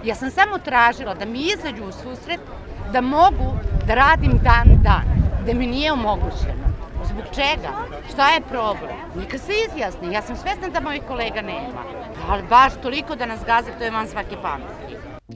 Ja 0.03 0.15
sam 0.15 0.31
samo 0.31 0.57
tražila 0.57 1.13
da 1.13 1.25
mi 1.25 1.39
izađu 1.39 1.83
u 1.83 1.91
susret 1.91 2.39
da 2.91 3.01
mogu 3.01 3.53
da 3.87 3.95
radim 3.95 4.31
dan 4.43 4.81
dan, 4.83 5.05
da 5.45 5.53
mi 5.53 5.67
nije 5.67 5.91
omogućeno. 5.91 6.63
Zbog 7.05 7.23
čega? 7.35 7.69
Šta 8.13 8.29
je 8.29 8.41
problem? 8.41 8.95
Neka 9.15 9.37
se 9.37 9.51
izjasni. 9.67 10.13
Ja 10.13 10.21
sam 10.21 10.35
svesna 10.35 10.67
da 10.67 10.79
mojih 10.79 11.01
kolega 11.07 11.41
nema. 11.41 11.83
Ali 12.29 12.43
baš 12.49 12.73
toliko 12.81 13.15
da 13.15 13.25
nas 13.25 13.39
gaze, 13.45 13.71
to 13.77 13.83
je 13.83 13.91
van 13.91 14.07
svake 14.07 14.35
pameti. 14.41 14.82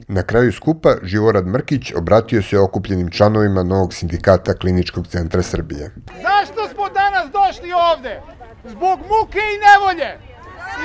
Na 0.08 0.22
kraju 0.22 0.52
skupa 0.52 0.94
Živorad 1.02 1.46
Mrkić 1.46 1.92
obratio 1.96 2.42
se 2.42 2.58
okupljenim 2.58 3.10
članovima 3.10 3.62
novog 3.62 3.94
sindikata 3.94 4.54
Kliničkog 4.54 5.06
centra 5.06 5.42
Srbije. 5.42 5.90
Zašto 6.22 6.68
smo 6.74 6.88
danas 6.88 7.26
došli 7.32 7.72
ovde? 7.72 8.20
Zbog 8.64 8.98
muke 8.98 9.38
i 9.38 9.60
nevolje. 9.66 10.10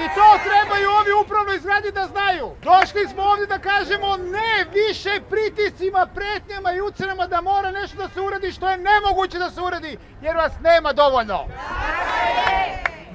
I 0.01 0.05
to 0.15 0.27
trebaju 0.49 0.87
ovi 0.99 1.11
upravno 1.23 1.53
izgradi 1.53 1.91
da 1.91 2.07
znaju. 2.13 2.47
Došli 2.63 3.07
smo 3.11 3.21
ovde 3.23 3.45
da 3.45 3.59
kažemo 3.59 4.17
ne 4.17 4.53
više 4.73 5.13
pritiscima, 5.29 6.07
pretnjama 6.15 6.73
i 6.73 6.81
ucenama 6.81 7.27
da 7.27 7.41
mora 7.41 7.71
nešto 7.71 7.97
da 7.97 8.07
se 8.09 8.21
uradi 8.21 8.51
što 8.51 8.69
je 8.69 8.77
nemoguće 8.77 9.37
da 9.39 9.49
se 9.49 9.61
uradi 9.61 9.97
jer 10.21 10.35
vas 10.35 10.53
nema 10.61 10.93
dovoljno. 10.93 11.39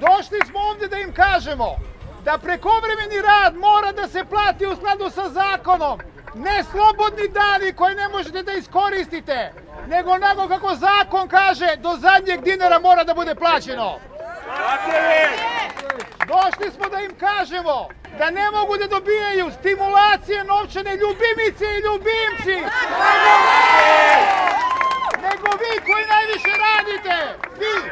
Došli 0.05 0.39
smo 0.49 0.59
ovde 0.59 0.87
da 0.87 0.97
im 0.97 1.13
kažemo 1.13 1.67
da 2.23 2.37
prekovremeni 2.37 3.21
rad 3.21 3.55
mora 3.55 3.91
da 3.91 4.07
se 4.07 4.25
plati 4.25 4.65
u 4.67 4.75
skladu 4.75 5.09
sa 5.09 5.29
zakonom. 5.29 5.99
Ne 6.35 6.63
slobodni 6.71 7.27
dani 7.27 7.73
koje 7.73 7.95
ne 7.95 8.07
možete 8.07 8.43
da 8.43 8.53
iskoristite, 8.53 9.53
nego 9.87 10.11
onako 10.11 10.47
kako 10.47 10.75
zakon 10.75 11.27
kaže, 11.27 11.75
do 11.77 11.97
zadnjeg 11.97 12.41
dinara 12.41 12.79
mora 12.79 13.03
da 13.03 13.13
bude 13.13 13.35
plaćeno. 13.35 13.99
Došli 16.27 16.71
smo 16.71 16.89
da 16.89 16.99
im 16.99 17.15
kažemo 17.19 17.87
da 18.17 18.29
ne 18.29 18.51
mogu 18.51 18.77
da 18.77 18.87
dobijaju 18.87 19.51
stimulacije 19.59 20.43
novčane 20.43 20.91
ljubimice 20.97 21.65
i 21.65 21.83
ljubimci. 21.85 22.55
Nego 25.21 25.47
vi 25.61 25.73
koji 25.85 26.05
najviše 26.15 26.51
radite, 26.67 27.15
vi. 27.59 27.91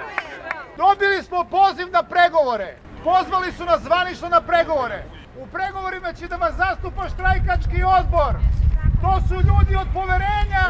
Dobili 0.77 1.23
smo 1.23 1.43
poziv 1.43 1.91
na 1.91 2.03
pregovore. 2.03 2.86
Pozvali 3.03 3.51
su 3.51 3.65
nas 3.65 3.81
zvanično 3.81 4.29
na 4.29 4.41
pregovore. 4.41 5.03
U 5.41 5.47
pregovorima 5.47 6.13
će 6.13 6.27
da 6.27 6.35
vas 6.35 6.55
zastupa 6.55 7.09
štrajkački 7.09 7.83
odbor. 7.99 8.33
To 9.01 9.21
su 9.27 9.35
ljudi 9.35 9.75
od 9.75 9.87
poverenja. 9.93 10.63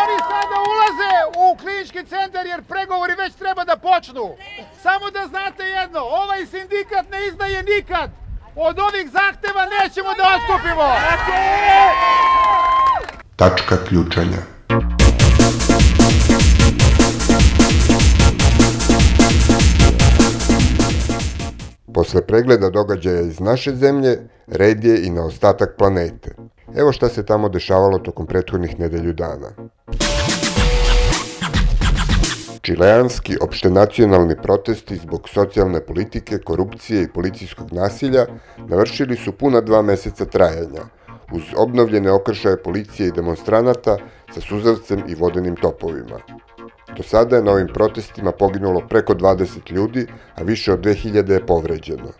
Oni 0.00 0.16
sada 0.30 0.56
ulaze 0.70 1.14
u 1.44 1.56
klinički 1.56 2.04
centar 2.04 2.46
jer 2.46 2.62
pregovori 2.62 3.14
već 3.14 3.34
treba 3.34 3.64
da 3.64 3.76
počnu. 3.76 4.36
Samo 4.82 5.10
da 5.10 5.26
znate 5.26 5.62
jedno, 5.62 6.00
ovaj 6.00 6.46
sindikat 6.46 7.10
ne 7.10 7.26
izdaje 7.26 7.62
nikad. 7.62 8.10
Od 8.56 8.78
ovih 8.78 9.06
zahteva 9.10 9.64
nećemo 9.76 10.10
da 10.18 10.24
odstupimo. 10.36 10.86
Tačka 13.36 13.84
ključanja. 13.84 14.55
Posle 21.96 22.22
pregleda 22.26 22.70
događaja 22.70 23.20
iz 23.20 23.40
naše 23.40 23.74
zemlje, 23.74 24.18
red 24.46 24.84
je 24.84 25.06
i 25.06 25.10
na 25.10 25.24
ostatak 25.24 25.74
planete. 25.78 26.34
Evo 26.76 26.92
šta 26.92 27.08
se 27.08 27.26
tamo 27.26 27.48
dešavalo 27.48 27.98
tokom 27.98 28.26
prethodnih 28.26 28.78
nedelju 28.80 29.12
dana. 29.12 29.48
Čileanski 32.60 33.36
opštenacionalni 33.40 34.36
protesti 34.42 34.96
zbog 34.96 35.28
socijalne 35.28 35.80
politike, 35.80 36.38
korupcije 36.38 37.02
i 37.02 37.12
policijskog 37.14 37.72
nasilja 37.72 38.26
navršili 38.68 39.16
su 39.16 39.32
puna 39.32 39.60
dva 39.60 39.82
meseca 39.82 40.24
trajanja, 40.24 40.82
uz 41.32 41.42
obnovljene 41.56 42.12
okršaje 42.12 42.62
policije 42.62 43.08
i 43.08 43.12
demonstranata 43.12 43.96
sa 44.34 44.40
suzavcem 44.40 45.02
i 45.08 45.14
vodenim 45.14 45.56
topovima. 45.56 46.20
Do 46.96 47.02
sada 47.02 47.36
je 47.36 47.42
na 47.42 47.52
ovim 47.52 47.66
protestima 47.74 48.32
poginulo 48.32 48.82
preko 48.88 49.14
20 49.14 49.72
ljudi, 49.72 50.06
a 50.34 50.42
više 50.42 50.72
od 50.72 50.80
2000 50.80 51.30
je 51.30 51.46
povređeno. 51.46 52.12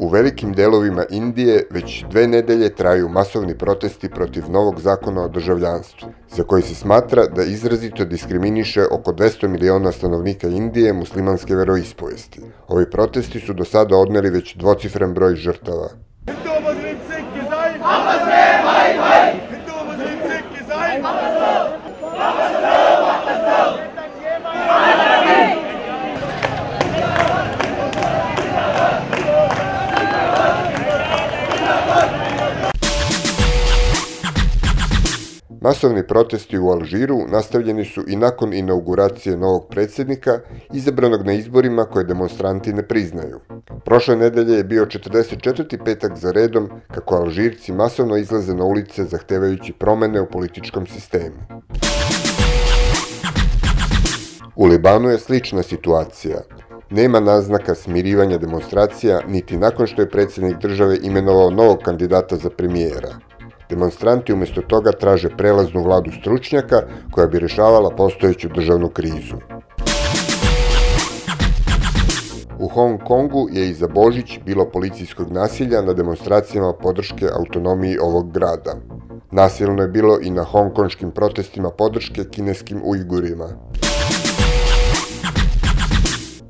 U 0.00 0.08
velikim 0.08 0.52
delovima 0.52 1.04
Indije 1.10 1.66
već 1.70 2.04
dve 2.10 2.26
nedelje 2.26 2.74
traju 2.74 3.08
masovni 3.08 3.58
protesti 3.58 4.08
protiv 4.08 4.50
novog 4.50 4.80
zakona 4.80 5.22
o 5.22 5.28
državljanstvu, 5.28 6.08
za 6.36 6.42
koji 6.42 6.62
se 6.62 6.74
smatra 6.74 7.26
da 7.26 7.42
izrazito 7.42 8.04
diskriminiše 8.04 8.82
oko 8.90 9.12
200 9.12 9.48
miliona 9.48 9.92
stanovnika 9.92 10.48
Indije 10.48 10.92
muslimanske 10.92 11.54
veroispovesti. 11.54 12.40
Ovi 12.68 12.90
protesti 12.90 13.40
su 13.40 13.52
do 13.52 13.64
sada 13.64 13.96
odneli 13.96 14.30
već 14.30 14.56
dvocifren 14.56 15.14
broj 15.14 15.34
žrtava. 15.34 15.88
Masovni 35.62 36.06
protesti 36.06 36.58
u 36.58 36.70
Alžiru 36.70 37.18
nastavljeni 37.28 37.84
su 37.84 38.04
i 38.08 38.16
nakon 38.16 38.52
inauguracije 38.52 39.36
novog 39.36 39.66
predsednika, 39.70 40.38
izabranog 40.72 41.26
na 41.26 41.32
izborima 41.32 41.84
koje 41.84 42.04
demonstranti 42.04 42.72
ne 42.72 42.82
priznaju. 42.88 43.40
Prošle 43.84 44.16
nedelje 44.16 44.56
je 44.56 44.64
bio 44.64 44.86
44. 44.86 45.84
petak 45.84 46.16
za 46.16 46.32
redom 46.32 46.70
kako 46.94 47.14
Alžirci 47.14 47.72
masovno 47.72 48.16
izlaze 48.16 48.54
na 48.54 48.64
ulice 48.64 49.04
zahtevajući 49.04 49.72
promene 49.72 50.20
u 50.20 50.26
političkom 50.26 50.86
sistemu. 50.86 51.36
U 54.56 54.66
Libanu 54.66 55.08
je 55.08 55.18
slična 55.18 55.62
situacija. 55.62 56.40
Nema 56.90 57.20
naznaka 57.20 57.74
smirivanja 57.74 58.38
demonstracija, 58.38 59.20
niti 59.28 59.56
nakon 59.56 59.86
što 59.86 60.02
je 60.02 60.10
predsednik 60.10 60.56
države 60.58 60.98
imenovao 61.02 61.50
novog 61.50 61.78
kandidata 61.78 62.36
za 62.36 62.50
premijera. 62.50 63.29
Demonstranti 63.70 64.32
umesto 64.32 64.62
toga 64.62 64.92
traže 64.92 65.28
prelaznu 65.28 65.82
vladu 65.82 66.10
stručnjaka 66.20 66.82
koja 67.10 67.26
bi 67.26 67.38
rešavala 67.38 67.90
postojeću 67.90 68.48
državnu 68.48 68.88
krizu. 68.88 69.36
U 72.58 72.68
Hong 72.68 73.00
Kongu 73.06 73.48
je 73.52 73.70
i 73.70 73.74
za 73.74 73.88
Božić 73.88 74.38
bilo 74.46 74.70
policijskog 74.70 75.32
nasilja 75.32 75.82
na 75.82 75.92
demonstracijama 75.92 76.72
podrške 76.72 77.26
autonomiji 77.38 77.98
ovog 77.98 78.32
grada. 78.32 78.74
Nasilno 79.30 79.82
je 79.82 79.88
bilo 79.88 80.18
i 80.22 80.30
na 80.30 80.44
hongkonškim 80.44 81.10
protestima 81.10 81.70
podrške 81.70 82.24
kineskim 82.24 82.80
ujgurima. 82.84 83.48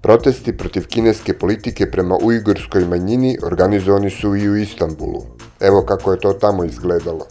Protesti 0.02 0.56
protiv 0.56 0.87
kineske 0.87 1.38
politike 1.38 1.90
prema 1.90 2.18
ujgurskoj 2.22 2.85
manjini 2.85 3.38
organizovani 3.42 4.11
su 4.11 4.37
i 4.37 4.48
u 4.48 4.56
Istanbulu. 4.56 5.39
Evo 5.61 5.83
kako 5.83 6.12
je 6.12 6.20
to 6.20 6.33
tamo 6.33 6.64
izgledalo. 6.64 7.27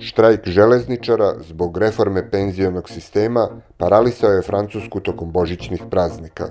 Štrajk 0.00 0.48
železničara 0.48 1.34
zbog 1.48 1.78
reforme 1.78 2.30
penzionog 2.30 2.88
sistema 2.88 3.48
paralisao 3.76 4.30
je 4.30 4.42
Francusku 4.42 5.00
tokom 5.00 5.32
božićnih 5.32 5.82
praznika. 5.90 6.48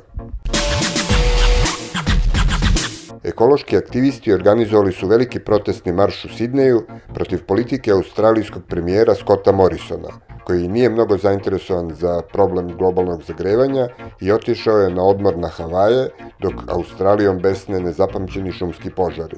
Ekološki 3.23 3.77
aktivisti 3.77 4.33
organizovali 4.33 4.91
su 4.91 5.07
veliki 5.07 5.39
protestni 5.39 5.91
marš 5.91 6.25
u 6.25 6.29
Sidneju 6.29 6.83
protiv 7.13 7.43
politike 7.45 7.91
australijskog 7.91 8.63
premijera 8.67 9.15
Scotta 9.15 9.51
Morrisona, 9.51 10.09
koji 10.43 10.67
nije 10.67 10.89
mnogo 10.89 11.17
zainteresovan 11.17 11.91
za 11.95 12.21
problem 12.33 12.77
globalnog 12.77 13.23
zagrevanja 13.23 13.87
i 14.21 14.31
otišao 14.31 14.77
je 14.77 14.89
na 14.89 15.03
odmor 15.03 15.37
na 15.37 15.47
Havaje, 15.47 16.09
dok 16.39 16.53
Australijom 16.67 17.39
besne 17.39 17.79
nezapamćeni 17.79 18.51
šumski 18.51 18.89
požari. 18.89 19.37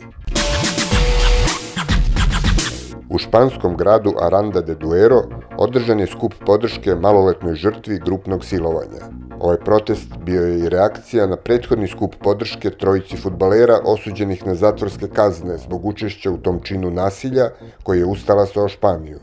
U 3.13 3.17
španskom 3.17 3.75
gradu 3.77 4.13
Aranda 4.21 4.61
de 4.61 4.75
Duero 4.75 5.21
održan 5.57 5.99
je 5.99 6.07
skup 6.07 6.33
podrške 6.45 6.95
maloletnoj 6.95 7.55
žrtvi 7.55 7.99
grupnog 8.05 8.45
silovanja. 8.45 9.09
Ovaj 9.39 9.57
protest 9.57 10.17
bio 10.25 10.41
je 10.41 10.59
i 10.59 10.69
reakcija 10.69 11.27
na 11.27 11.37
prethodni 11.37 11.87
skup 11.87 12.15
podrške 12.23 12.69
trojici 12.69 13.17
futbalera 13.17 13.79
osuđenih 13.85 14.45
na 14.45 14.55
zatvorske 14.55 15.07
kazne 15.07 15.57
zbog 15.57 15.85
učešća 15.85 16.31
u 16.31 16.37
tom 16.37 16.59
činu 16.63 16.89
nasilja 16.91 17.49
koji 17.83 17.99
je 17.99 18.05
ustala 18.05 18.45
sa 18.45 18.67
Španiju. 18.67 19.19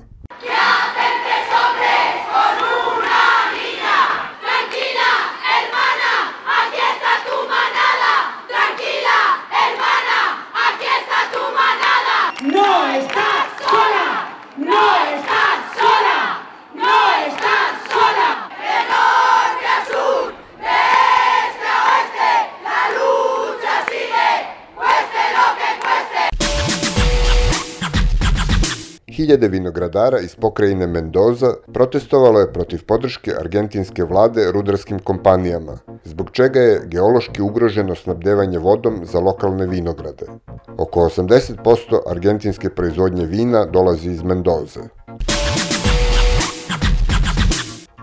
Hiljade 29.31 29.49
vinogradara 29.49 30.19
iz 30.21 30.35
pokrajine 30.35 30.87
Mendoza 30.87 31.55
protestovalo 31.73 32.41
je 32.41 32.53
protiv 32.53 32.81
podrške 32.87 33.33
argentinske 33.41 34.05
vlade 34.05 34.53
rudarskim 34.53 34.99
kompanijama, 34.99 35.79
zbog 36.05 36.31
čega 36.33 36.61
je 36.61 36.81
geološki 36.87 37.43
ugroženo 37.43 37.95
snabdevanje 37.95 38.59
vodom 38.59 39.01
za 39.05 39.21
lokalne 39.21 39.67
vinograde. 39.67 40.27
Oko 40.79 41.01
80% 41.01 42.01
argentinske 42.11 42.71
proizvodnje 42.71 43.27
vina 43.27 43.65
dolazi 43.65 44.11
iz 44.11 44.23
Mendoze. 44.23 44.81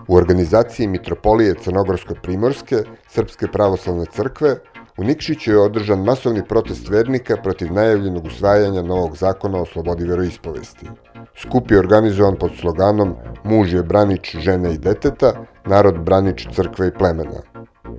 U 0.08 0.16
organizaciji 0.16 0.88
Mitropolije 0.88 1.54
Crnogorsko-Primorske, 1.54 2.84
Srpske 3.08 3.48
pravoslavne 3.48 4.06
crkve, 4.06 4.56
U 4.98 5.04
Nikšiću 5.04 5.52
je 5.52 5.60
održan 5.60 6.04
masovni 6.04 6.42
protest 6.48 6.90
vernika 6.90 7.38
protiv 7.44 7.74
najavljenog 7.74 8.26
usvajanja 8.26 8.82
novog 8.82 9.18
zakona 9.18 9.62
o 9.62 9.66
slobodi 9.66 10.04
veroispovesti. 10.04 10.90
Skup 11.36 11.72
je 11.72 11.80
organizovan 11.80 12.36
pod 12.36 12.52
sloganom 12.60 13.16
Muž 13.44 13.74
je 13.74 13.84
branič 13.84 14.36
žene 14.40 14.74
i 14.74 14.78
deteta, 14.78 15.34
narod 15.66 16.00
branič 16.00 16.48
crkve 16.56 16.88
i 16.88 16.92
plemena. 16.92 17.42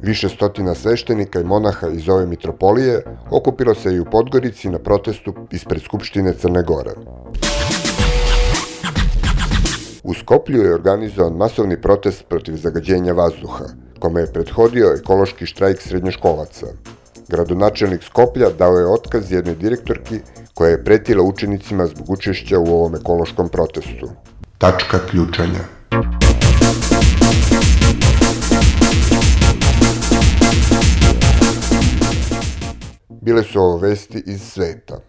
Više 0.02 0.28
stotina 0.28 0.74
sveštenika 0.74 1.40
i 1.40 1.44
monaha 1.44 1.88
iz 1.88 2.08
ove 2.08 2.26
mitropolije 2.26 3.02
okupilo 3.30 3.74
se 3.74 3.94
i 3.94 4.00
u 4.00 4.04
Podgorici 4.04 4.68
na 4.68 4.78
protestu 4.78 5.34
ispred 5.50 5.82
Skupštine 5.82 6.32
Crne 6.32 6.62
Gore. 6.62 6.92
U 10.02 10.14
Skoplju 10.14 10.62
je 10.62 10.74
organizovan 10.74 11.32
masovni 11.32 11.80
protest 11.80 12.24
protiv 12.28 12.56
zagađenja 12.56 13.12
vazduha, 13.12 13.64
kome 13.98 14.20
je 14.20 14.32
prethodio 14.32 14.92
ekološki 15.00 15.46
štrajk 15.46 15.82
srednjoškolaca. 15.82 16.66
Gradonačelnik 17.28 18.02
Skoplja 18.02 18.50
dao 18.50 18.78
je 18.78 18.86
otkaz 18.86 19.32
jednoj 19.32 19.54
direktorki 19.54 20.20
koja 20.54 20.70
je 20.70 20.84
pretila 20.84 21.22
učenicima 21.22 21.86
zbog 21.86 22.10
učešća 22.10 22.58
u 22.58 22.66
ovom 22.66 22.94
ekološkom 22.94 23.48
protestu. 23.48 24.10
Tačka 24.58 24.98
ključanja. 25.10 25.60
Bile 33.22 33.42
su 33.42 33.60
ovo 33.60 33.76
vesti 33.76 34.22
iz 34.26 34.42
sveta. 34.42 35.00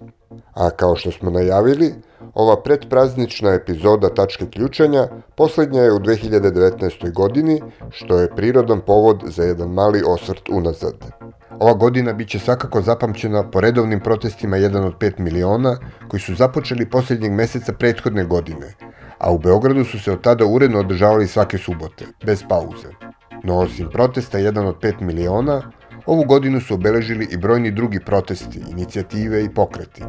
A 0.53 0.69
kao 0.69 0.95
što 0.95 1.11
smo 1.11 1.29
najavili, 1.29 1.93
ova 2.33 2.61
predpraznična 2.63 3.53
epizoda 3.53 4.09
Tačke 4.09 4.45
ključanja 4.45 5.07
poslednja 5.35 5.81
je 5.81 5.93
u 5.93 5.99
2019. 5.99 7.13
godini, 7.13 7.61
što 7.89 8.19
je 8.19 8.35
prirodan 8.35 8.81
povod 8.81 9.23
za 9.25 9.43
jedan 9.43 9.69
mali 9.69 10.03
osvrt 10.07 10.49
unazad. 10.49 10.95
Ova 11.59 11.73
godina 11.73 12.13
biće 12.13 12.39
svakako 12.39 12.81
zapamćena 12.81 13.51
po 13.51 13.61
redovnim 13.61 13.99
protestima 13.99 14.57
1 14.57 14.85
od 14.85 14.97
5 14.97 15.19
miliona 15.19 15.77
koji 16.07 16.19
su 16.19 16.35
započeli 16.35 16.89
poslednjeg 16.89 17.31
meseca 17.31 17.73
prethodne 17.73 18.23
godine, 18.25 18.73
a 19.17 19.31
u 19.31 19.37
Beogradu 19.37 19.83
su 19.83 19.99
se 19.99 20.11
od 20.11 20.21
tada 20.21 20.45
uredno 20.45 20.79
održavali 20.79 21.27
svake 21.27 21.57
subote, 21.57 22.05
bez 22.25 22.43
pauze. 22.49 22.87
No 23.43 23.57
osim 23.57 23.89
protesta 23.89 24.37
1 24.37 24.67
od 24.67 24.75
5 24.81 25.01
miliona, 25.01 25.71
Ovu 26.05 26.23
godinu 26.23 26.61
su 26.61 26.73
obeležili 26.73 27.27
i 27.31 27.37
brojni 27.37 27.71
drugi 27.71 27.99
protesti, 27.99 28.59
inicijative 28.71 29.43
i 29.43 29.49
pokreti. 29.49 30.03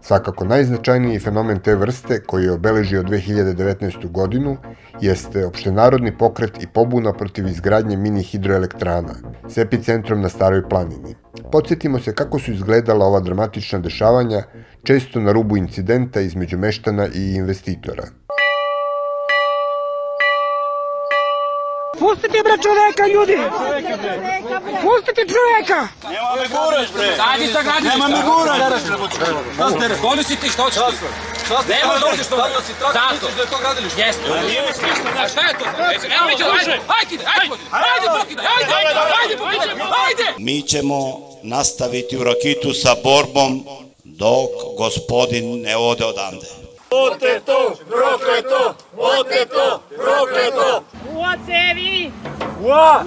Svakako 0.00 0.44
najznačajniji 0.44 1.18
fenomen 1.18 1.58
te 1.58 1.74
vrste 1.74 2.20
koji 2.20 2.44
je 2.44 2.52
obeležio 2.52 3.02
2019. 3.02 4.10
godinu 4.10 4.56
jeste 5.00 5.46
opštenarodni 5.46 6.18
pokret 6.18 6.62
i 6.62 6.66
pobuna 6.66 7.12
protiv 7.12 7.46
izgradnje 7.46 7.96
mini 7.96 8.22
hidroelektrana 8.22 9.14
s 9.48 9.58
epicentrom 9.58 10.20
na 10.20 10.28
Staroj 10.28 10.68
planini. 10.68 11.14
Podsjetimo 11.52 11.98
se 11.98 12.14
kako 12.14 12.38
su 12.38 12.52
izgledala 12.52 13.06
ova 13.06 13.20
dramatična 13.20 13.78
dešavanja, 13.78 14.42
često 14.82 15.20
na 15.20 15.32
rubu 15.32 15.56
incidenta 15.56 16.20
između 16.20 16.58
meštana 16.58 17.06
i 17.14 17.34
investitora– 17.34 18.04
Pustite 22.02 22.38
bre 22.46 22.56
čoveka, 22.64 23.04
ljudi! 23.14 23.36
Pustite 24.84 25.22
čoveka! 25.34 25.80
Nema 26.14 26.30
me 26.40 26.46
guraš, 26.54 26.88
bre! 26.94 27.08
Sadi 27.16 27.46
sa 27.54 27.62
gradi! 27.62 27.86
Nema 27.88 28.08
me 28.08 28.22
guraš! 28.30 28.82
Šta 29.54 29.66
ste? 29.70 29.94
Zgodi 29.98 30.24
si 30.24 30.36
ti, 30.36 30.48
šta 30.48 30.62
hoćeš 30.62 30.82
ti? 30.90 31.04
Nema 31.74 31.94
da 32.00 32.06
uđeš 32.12 32.26
to. 32.26 32.36
Zato. 32.98 33.26
da 33.36 33.42
je 33.42 33.48
to 33.52 33.58
gradilište. 33.60 34.00
Jeste. 34.00 34.22
Nije 34.48 34.62
mi 34.66 34.72
smišno. 34.78 35.08
A 35.22 35.28
šta 35.28 35.40
je 35.48 35.54
to? 35.58 35.64
Evo 36.16 36.24
mi 36.28 36.36
ćemo, 36.38 36.50
ajde, 36.58 36.72
ajde, 36.98 37.24
ajde, 37.34 37.54
ajde, 37.94 38.06
pokidaj, 38.18 38.46
ajde, 38.56 38.72
ajde, 38.78 39.00
ajde, 39.22 39.36
pokidaj, 39.36 39.68
ajde! 40.06 40.26
Mi 40.38 40.62
ćemo 40.62 40.98
nastaviti 41.42 42.16
u 42.16 42.24
rakitu 42.24 42.74
sa 42.74 42.94
borbom 43.04 43.64
dok 44.04 44.50
gospodin 44.78 45.62
ne 45.62 45.76
ode 45.76 46.04
odande. 46.04 46.61
Oteto, 46.94 47.74
prokleto, 47.88 48.74
oteto, 48.96 49.82
prokleto! 49.96 50.84
Uocevi! 51.14 52.12
Ua! 52.64 53.04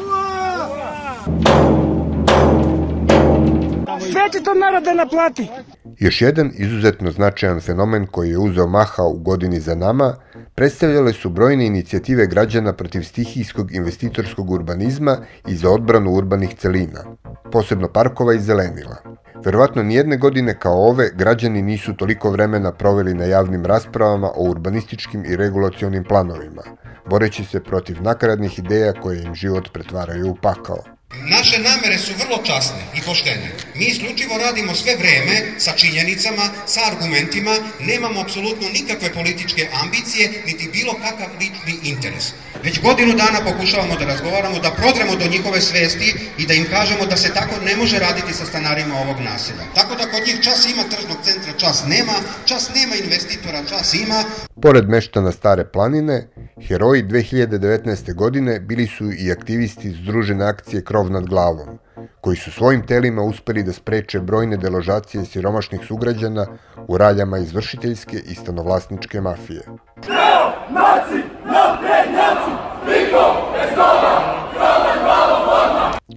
Sve 4.12 4.30
će 4.32 4.44
to 4.44 4.54
narod 4.54 4.84
da 4.84 4.94
naplati. 4.94 5.48
Još 6.00 6.22
jedan 6.22 6.52
izuzetno 6.58 7.12
značajan 7.12 7.62
fenomen 7.62 8.08
koji 8.08 8.30
je 8.30 8.38
uzeo 8.38 8.68
maha 8.68 9.04
u 9.04 9.20
godini 9.20 9.60
za 9.60 9.76
nama 9.76 10.16
predstavljale 10.56 11.14
su 11.14 11.30
brojne 11.30 11.66
inicijative 11.66 12.28
građana 12.28 12.74
protiv 12.74 13.02
stihijskog 13.02 13.76
investitorskog 13.76 14.52
urbanizma 14.52 15.18
i 15.48 15.56
za 15.56 15.70
odbranu 15.72 16.12
urbanih 16.12 16.56
celina, 16.58 17.04
posebno 17.52 17.88
parkova 17.88 18.34
i 18.34 18.40
zelenila. 18.40 19.25
Verovatno 19.44 19.84
nijedne 19.84 20.18
godine 20.18 20.60
kao 20.60 20.90
ove 20.90 21.10
građani 21.14 21.62
nisu 21.62 21.94
toliko 21.94 22.32
vremena 22.32 22.72
proveli 22.72 23.14
na 23.14 23.26
javnim 23.26 23.66
raspravama 23.66 24.28
o 24.36 24.50
urbanističkim 24.50 25.26
i 25.26 25.36
regulacionim 25.36 26.04
planovima, 26.04 26.64
boreći 27.10 27.46
se 27.46 27.64
protiv 27.64 28.02
nakaradnih 28.02 28.60
ideja 28.60 28.94
koje 28.94 29.24
im 29.24 29.36
život 29.36 29.70
pretvaraju 29.74 30.30
u 30.30 30.36
pakao. 30.36 30.84
Naše 31.30 31.58
namere 31.60 31.98
su 31.98 32.12
vrlo 32.22 32.38
časne 32.44 32.82
i 32.98 33.02
poštene. 33.06 33.48
Mi 33.76 33.86
isključivo 33.86 34.38
radimo 34.38 34.74
sve 34.76 34.96
vreme 34.96 35.36
sa 35.58 35.72
činjenicama, 35.72 36.46
sa 36.66 36.82
argumentima, 36.92 37.52
nemamo 37.80 38.22
apsolutno 38.22 38.68
nikakve 38.74 39.14
političke 39.14 39.68
ambicije, 39.84 40.30
niti 40.46 40.70
bilo 40.74 40.94
kakav 40.94 41.30
lični 41.40 41.90
interes. 41.92 42.34
Već 42.66 42.82
godinu 42.82 43.14
dana 43.24 43.40
pokušavamo 43.52 43.96
da 44.00 44.06
razgovaramo, 44.06 44.60
da 44.60 44.72
prodremo 44.80 45.14
do 45.22 45.28
njihove 45.34 45.62
svesti 45.62 46.10
i 46.38 46.48
da 46.48 46.54
im 46.54 46.66
kažemo 46.70 47.06
da 47.06 47.18
se 47.18 47.34
tako 47.34 47.56
ne 47.66 47.76
može 47.76 48.00
raditi 48.00 48.34
sa 48.34 48.46
stanarima 48.46 48.96
ovog 49.04 49.18
naselja. 49.20 49.66
Tako 49.76 49.96
da 49.96 50.12
kod 50.12 50.22
njih 50.28 50.40
čas 50.42 50.60
ima 50.74 50.84
tržnog 50.84 51.18
centra, 51.24 51.54
čas 51.58 51.84
nema, 51.88 52.16
čas 52.46 52.72
nema 52.76 52.96
investitora, 53.04 53.60
čas 53.70 53.94
ima. 53.94 54.20
Pored 54.62 54.90
meštana 54.90 55.32
Stare 55.32 55.66
planine, 55.66 56.28
heroji 56.68 57.04
2019. 57.04 58.14
godine 58.14 58.60
bili 58.60 58.88
su 58.88 59.12
i 59.12 59.32
aktivisti 59.32 59.92
Združene 59.92 60.46
akcije 60.46 60.84
Krov 60.84 61.12
nad 61.12 61.26
glavom, 61.26 61.80
koji 62.22 62.38
su 62.38 62.52
svojim 62.52 62.88
telima 62.88 63.22
uspeli 63.22 63.64
da 63.64 63.74
spreče 63.74 64.20
brojne 64.20 64.58
deložacije 64.58 65.26
siromašnih 65.26 65.82
sugrađana 65.88 66.48
u 66.88 66.98
raljama 66.98 67.38
izvršiteljske 67.38 68.18
i 68.18 68.36
stanovlasničke 68.36 69.22
mafije. 69.22 69.62
Krov, 70.06 70.50
naci, 70.70 71.35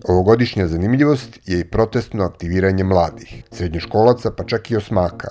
Ovogodišnja 0.08 0.66
zanimljivost 0.66 1.38
je 1.44 1.60
i 1.60 1.64
protestno 1.64 2.24
aktiviranje 2.24 2.84
mladih, 2.84 3.42
srednjoškolaca 3.52 4.30
pa 4.36 4.44
čak 4.44 4.70
i 4.70 4.76
osmaka. 4.76 5.28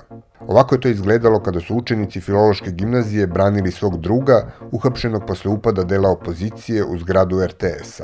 Ovako 0.47 0.75
je 0.75 0.81
to 0.81 0.87
izgledalo 0.87 1.39
kada 1.43 1.59
su 1.59 1.75
učenici 1.75 2.21
Filološke 2.21 2.71
gimnazije 2.71 3.27
branili 3.27 3.71
svog 3.71 4.01
druga, 4.01 4.51
uhapšenog 4.71 5.23
posle 5.27 5.51
upada 5.51 5.83
dela 5.83 6.09
opozicije 6.09 6.83
u 6.83 6.97
zgradu 6.97 7.45
RTS-a. 7.45 8.03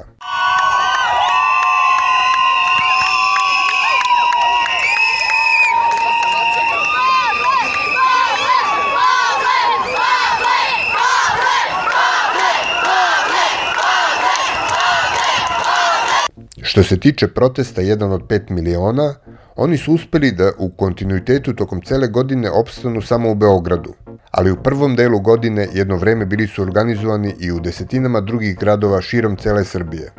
Što 16.74 16.84
se 16.84 16.98
tiče 17.00 17.28
protesta 17.28 17.82
1 17.82 18.12
od 18.12 18.22
5 18.22 18.52
miliona, 18.52 19.14
oni 19.56 19.78
su 19.78 19.94
uspeli 19.94 20.32
da 20.32 20.52
u 20.58 20.70
kontinuitetu 20.70 21.54
tokom 21.54 21.82
cele 21.82 22.08
godine 22.08 22.50
opstanu 22.52 23.02
samo 23.02 23.32
u 23.32 23.36
Beogradu, 23.36 23.94
ali 24.32 24.52
u 24.52 24.56
prvom 24.64 24.96
delu 24.96 25.20
godine 25.20 25.68
jedno 25.74 25.96
vreme 25.96 26.26
bili 26.26 26.48
su 26.48 26.62
organizovani 26.62 27.36
i 27.40 27.52
u 27.52 27.60
desetinama 27.60 28.22
drugih 28.22 28.58
gradova 28.58 29.02
širom 29.02 29.36
cele 29.36 29.64
Srbije. 29.64 30.12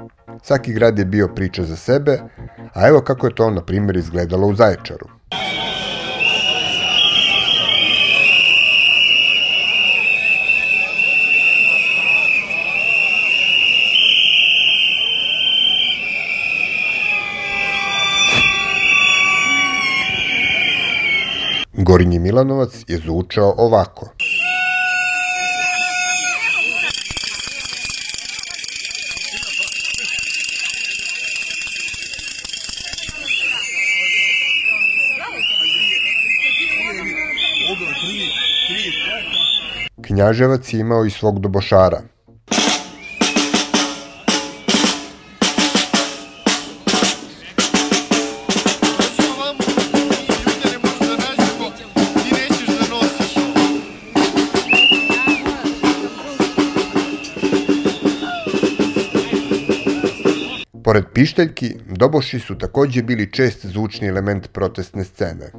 Svaki 0.43 0.73
grad 0.73 0.99
je 0.99 1.05
bio 1.05 1.29
priča 1.29 1.65
za 1.65 1.77
sebe, 1.77 2.19
a 2.75 2.89
evo 2.89 3.01
kako 3.01 3.27
je 3.27 3.35
to, 3.35 3.51
na 3.51 3.65
primjer, 3.65 3.97
izgledalo 3.97 4.47
u 4.47 4.55
Zaječaru. 4.55 5.07
Gorinji 21.87 22.19
Milanovac 22.19 22.85
je 22.89 22.99
zvučao 22.99 23.55
ovako. 23.59 24.09
Knjaževac 40.03 40.73
je 40.73 40.81
imao 40.81 41.05
i 41.05 41.11
svog 41.11 41.41
dobošara. 41.41 42.14
Pored 60.95 61.07
pišteljki, 61.15 61.75
doboši 61.87 62.39
su 62.39 62.59
takođe 62.59 63.03
bili 63.03 63.33
čest 63.33 63.67
zvučni 63.67 64.09
element 64.09 64.49
protestne 64.53 65.05
scene. 65.05 65.51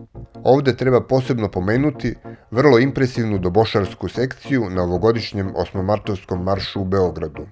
Ovde 0.43 0.76
treba 0.78 1.02
posebno 1.02 1.52
pomenuti 1.52 2.15
vrlo 2.52 2.80
impresivnu 2.80 3.38
dobošarsku 3.38 4.10
sekciju 4.10 4.69
na 4.69 4.84
ovogodišnjem 4.84 5.52
osmomartovskom 5.56 6.43
maršu 6.43 6.82
u 6.82 6.86
Beogradu. 6.86 7.48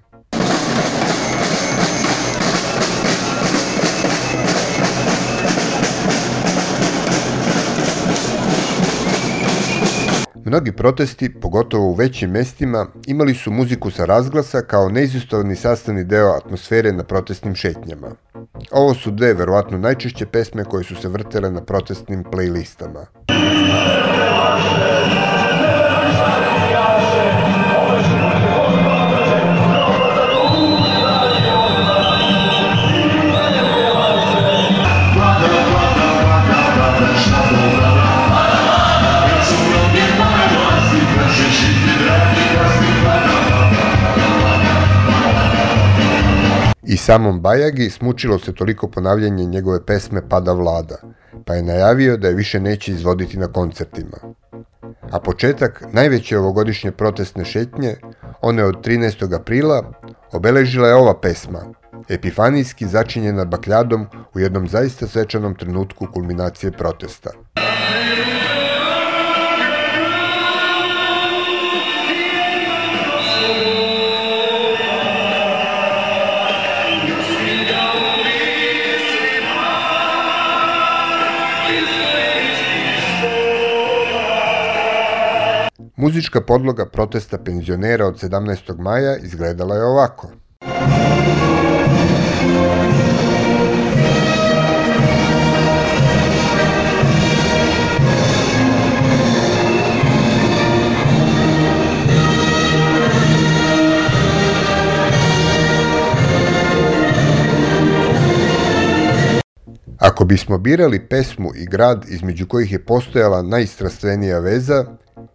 Mnogi 10.45 10.71
protesti, 10.71 11.33
pogotovo 11.41 11.85
u 11.85 11.93
većim 11.93 12.31
mestima, 12.31 12.87
imali 13.07 13.33
su 13.33 13.51
muziku 13.51 13.91
sa 13.91 14.05
razglasa 14.05 14.61
kao 14.61 14.89
neizostavni 14.89 15.55
sastavni 15.55 16.03
deo 16.03 16.33
atmosfere 16.37 16.91
na 16.91 17.03
protestnim 17.03 17.55
šetnjama. 17.55 18.07
Ovo 18.71 18.93
su 18.93 19.11
dve 19.11 19.33
verovatno 19.33 19.77
najčešće 19.77 20.25
pesme 20.25 20.63
koje 20.63 20.83
su 20.83 20.95
se 20.95 21.07
vrtele 21.07 21.51
na 21.51 21.61
protestnim 21.61 22.23
playlistama. 22.23 23.05
I 46.85 46.97
samom 46.97 47.41
Bajagi 47.41 47.89
smučilo 47.89 48.39
se 48.39 48.53
toliko 48.53 48.87
ponavljanje 48.87 49.45
njegove 49.45 49.85
pesme 49.85 50.29
Pada 50.29 50.51
vlada, 50.51 50.95
pa 51.45 51.53
je 51.55 51.63
najavio 51.63 52.17
da 52.17 52.27
je 52.27 52.33
više 52.33 52.59
neće 52.59 52.91
izvoditi 52.91 53.37
na 53.37 53.47
koncertima. 53.47 54.17
A 55.11 55.19
početak 55.19 55.83
najveće 55.91 56.37
ovogodišnje 56.37 56.91
protestne 56.91 57.45
šetnje, 57.45 57.95
one 58.41 58.63
od 58.63 58.85
13. 58.85 59.35
aprila, 59.35 59.91
obeležila 60.31 60.87
je 60.87 60.95
ova 60.95 61.19
pesma, 61.19 61.61
epifanijski 62.09 62.87
začinjena 62.87 63.45
bakljadom 63.45 64.07
u 64.33 64.39
jednom 64.39 64.67
zaista 64.67 65.07
svečanom 65.07 65.55
trenutku 65.55 66.07
kulminacije 66.13 66.71
protesta. 66.71 67.29
Muzička 86.03 86.41
podloga 86.41 86.85
protesta 86.85 87.37
penzionera 87.37 88.05
od 88.07 88.15
17. 88.23 88.77
maja 88.77 89.17
izgledala 89.17 89.75
je 89.75 89.83
ovako. 89.83 90.27
Ako 110.03 110.25
bismo 110.25 110.57
birali 110.57 111.07
pesmu 111.07 111.51
i 111.55 111.65
grad 111.65 112.05
između 112.09 112.47
kojih 112.47 112.71
je 112.71 112.85
postojala 112.85 113.41
najstrastvenija 113.41 114.39
veza, 114.39 114.85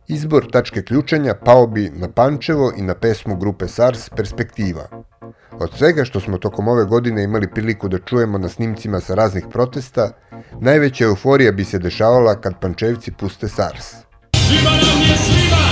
izbor 0.09 0.51
tačke 0.53 0.83
ključanja 0.83 1.35
pao 1.35 1.67
bi 1.67 1.91
na 1.95 2.09
Pančevo 2.09 2.73
i 2.77 2.83
na 2.83 2.95
pesmu 2.95 3.37
grupe 3.37 3.69
SARS 3.69 4.09
Perspektiva. 4.17 4.89
Od 5.53 5.71
svega 5.79 6.05
što 6.05 6.21
smo 6.21 6.39
tokom 6.39 6.69
ove 6.69 6.85
godine 6.85 7.25
imali 7.25 7.51
priliku 7.51 7.89
da 7.89 7.99
čujemo 7.99 8.39
na 8.39 8.49
snimcima 8.49 9.01
sa 9.01 9.15
raznih 9.15 9.45
protesta, 9.51 10.11
najveća 10.61 11.05
euforija 11.05 11.53
bi 11.53 11.65
se 11.65 11.79
dešavala 11.79 12.41
kad 12.41 12.61
Pančevci 12.61 13.13
puste 13.13 13.49
SARS. 13.49 13.95
Svima 14.35 14.71
nam 14.71 15.01
je 15.01 15.17
svima, 15.17 15.68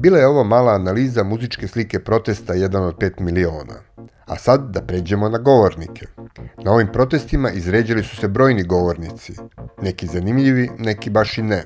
Bila 0.00 0.18
je 0.18 0.26
ovo 0.26 0.44
mala 0.44 0.72
analiza 0.72 1.24
muzičke 1.24 1.68
slike 1.68 1.98
protesta 1.98 2.54
1 2.54 2.76
od 2.76 2.96
5 2.96 3.20
miliona. 3.20 3.74
A 4.26 4.36
sad 4.36 4.70
da 4.70 4.82
pređemo 4.82 5.28
na 5.28 5.38
govornike. 5.38 6.06
Na 6.64 6.72
ovim 6.72 6.88
protestima 6.92 7.50
izređali 7.50 8.02
su 8.02 8.16
se 8.16 8.28
brojni 8.28 8.62
govornici. 8.62 9.32
Neki 9.82 10.06
zanimljivi, 10.06 10.70
neki 10.78 11.10
baš 11.10 11.38
i 11.38 11.42
ne. 11.42 11.64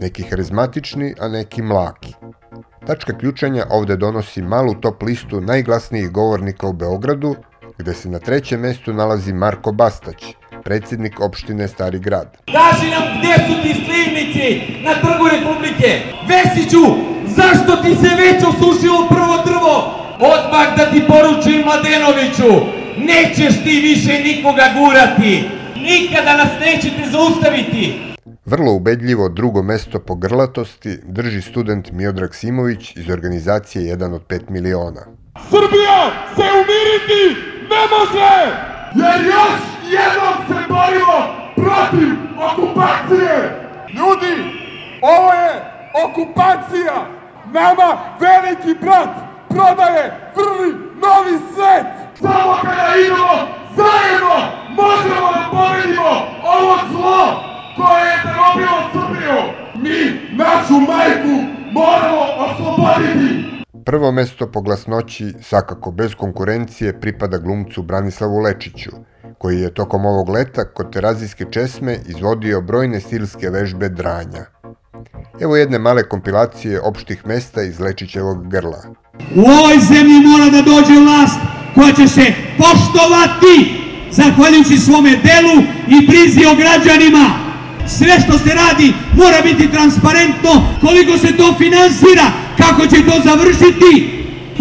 Neki 0.00 0.22
harizmatični, 0.22 1.14
a 1.20 1.28
neki 1.28 1.62
mlaki. 1.62 2.14
Tačka 2.86 3.18
ključanja 3.18 3.66
ovde 3.70 3.96
donosi 3.96 4.42
malu 4.42 4.74
top 4.74 5.02
listu 5.02 5.40
najglasnijih 5.40 6.10
govornika 6.10 6.66
u 6.66 6.72
Beogradu, 6.72 7.34
gde 7.78 7.94
se 7.94 8.08
na 8.08 8.18
trećem 8.18 8.60
mestu 8.60 8.92
nalazi 8.92 9.32
Marko 9.32 9.72
Bastać, 9.72 10.24
predsjednik 10.64 11.20
opštine 11.20 11.68
Stari 11.68 11.98
grad. 11.98 12.36
Kaži 12.46 12.90
nam 12.90 13.02
gdje 13.18 13.34
su 13.34 13.62
ti 13.62 13.74
slivnici 13.84 14.82
na 14.82 14.94
trgu 14.94 15.28
Republike? 15.28 16.02
Vesiću, 16.28 17.13
zašto 17.36 17.76
ti 17.82 17.94
se 17.94 18.10
već 18.22 18.42
osušilo 18.42 19.08
prvo 19.08 19.36
drvo? 19.46 19.74
Odmah 20.14 20.76
da 20.76 20.90
ti 20.90 21.02
poručim 21.08 21.62
Mladenoviću, 21.64 22.66
nećeš 22.98 23.54
ti 23.64 23.80
više 23.80 24.22
nikoga 24.22 24.66
gurati. 24.78 25.44
Nikada 25.76 26.36
nas 26.36 26.52
nećete 26.60 27.10
zaustaviti. 27.10 28.00
Vrlo 28.44 28.72
ubedljivo 28.72 29.28
drugo 29.28 29.62
mesto 29.62 29.98
po 29.98 30.14
grlatosti 30.14 30.98
drži 31.04 31.42
student 31.42 31.92
Miodrag 31.92 32.34
Simović 32.34 32.96
iz 32.96 33.10
organizacije 33.10 33.96
1 33.96 34.14
od 34.14 34.26
5 34.28 34.40
miliona. 34.48 35.00
Srbija 35.50 35.98
se 36.36 36.42
umiriti 36.60 37.40
ne 37.70 37.82
može! 37.94 38.34
Jer 38.94 39.26
još 39.26 39.60
jednom 39.98 40.36
se 40.48 40.68
borimo 40.68 41.18
protiv 41.56 42.08
okupacije! 42.46 43.36
Ljudi, 43.88 44.34
ovo 45.02 45.32
je 45.32 45.50
okupacija! 46.04 47.23
Nama 47.54 47.88
veliki 48.20 48.80
brat 48.80 49.08
prodaje 49.48 50.04
vrli 50.36 50.70
novi 51.02 51.36
svet! 51.54 51.86
Samo 52.20 52.54
kada 52.62 52.94
idemo 53.00 53.36
zajedno 53.76 54.36
možemo 54.80 55.26
da 55.34 55.42
pobedimo 55.50 56.10
ovo 56.56 56.76
zlo 56.92 57.20
koje 57.76 58.04
je 58.10 58.16
zarobilo 58.24 58.78
Srbiju! 58.92 59.40
Mi 59.74 59.98
našu 60.36 60.74
majku 60.74 61.34
moramo 61.72 62.22
osloboditi! 62.38 63.44
Prvo 63.84 64.12
mesto 64.12 64.52
po 64.52 64.60
glasnoći, 64.60 65.34
svakako 65.42 65.90
bez 65.90 66.14
konkurencije, 66.14 67.00
pripada 67.00 67.38
glumcu 67.38 67.82
Branislavu 67.82 68.38
Lečiću, 68.38 68.90
koji 69.38 69.60
je 69.60 69.74
tokom 69.74 70.06
ovog 70.06 70.28
leta 70.28 70.64
kod 70.72 70.92
terazijske 70.92 71.44
česme 71.50 71.98
izvodio 72.06 72.60
brojne 72.60 73.00
stilske 73.00 73.50
vežbe 73.50 73.88
dranja. 73.88 74.53
Evo 75.40 75.56
jedne 75.56 75.78
male 75.78 76.02
kompilacije 76.08 76.80
opštih 76.80 77.26
mesta 77.26 77.62
iz 77.62 77.80
Lečićevog 77.80 78.48
grla. 78.48 78.82
U 79.34 79.40
ovoj 79.40 79.78
zemlji 79.78 80.26
mora 80.26 80.44
da 80.50 80.62
dođe 80.62 81.00
vlast 81.00 81.38
koja 81.74 81.92
će 81.92 82.08
se 82.08 82.32
poštovati 82.58 83.54
zahvaljujući 84.10 84.78
svome 84.78 85.10
delu 85.10 85.62
i 85.88 86.06
brizi 86.06 86.46
o 86.46 86.54
građanima. 86.54 87.26
Sve 87.88 88.14
što 88.24 88.38
se 88.38 88.54
radi 88.54 88.92
mora 89.12 89.40
biti 89.42 89.70
transparentno, 89.72 90.52
koliko 90.80 91.18
se 91.18 91.36
to 91.36 91.54
finansira, 91.58 92.26
kako 92.58 92.86
će 92.86 93.06
to 93.06 93.20
završiti, 93.24 93.90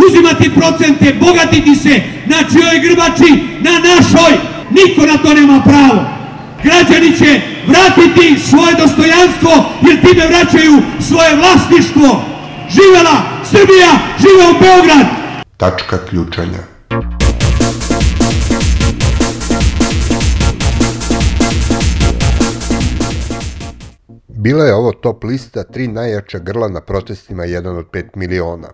uzimati 0.08 0.52
procente, 0.56 1.16
bogatiti 1.20 1.76
se 1.76 2.02
na 2.26 2.38
čijoj 2.52 2.80
grbači, 2.86 3.32
na 3.62 3.72
našoj, 3.88 4.34
niko 4.72 5.06
na 5.06 5.18
to 5.18 5.34
nema 5.34 5.62
pravo. 5.66 6.23
Građani 6.64 7.18
će 7.18 7.42
vratiti 7.68 8.40
svoje 8.50 8.74
dostojanstvo 8.76 9.52
jer 9.88 10.02
time 10.02 10.28
vraćaju 10.28 10.74
svoje 11.08 11.36
vlasništvo. 11.36 12.24
Živela 12.70 13.18
Srbija, 13.52 13.92
živeo 14.20 14.54
Beograd! 14.62 15.08
Tačka 15.58 16.06
ključanja. 16.06 16.60
Bila 24.28 24.66
je 24.66 24.76
ovo 24.76 24.92
top 24.92 25.24
lista 25.24 25.64
tri 25.64 25.88
najjača 25.88 26.40
grla 26.40 26.68
na 26.68 26.82
protestima 26.82 27.44
1 27.44 27.78
od 27.78 27.86
5 27.86 28.04
miliona. 28.16 28.70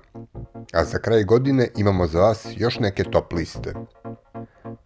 A 0.73 0.83
za 0.85 0.97
kraj 0.97 1.23
godine 1.23 1.67
imamo 1.77 2.07
za 2.07 2.19
vas 2.19 2.47
još 2.57 2.79
neke 2.79 3.03
top 3.03 3.33
liste. 3.33 3.73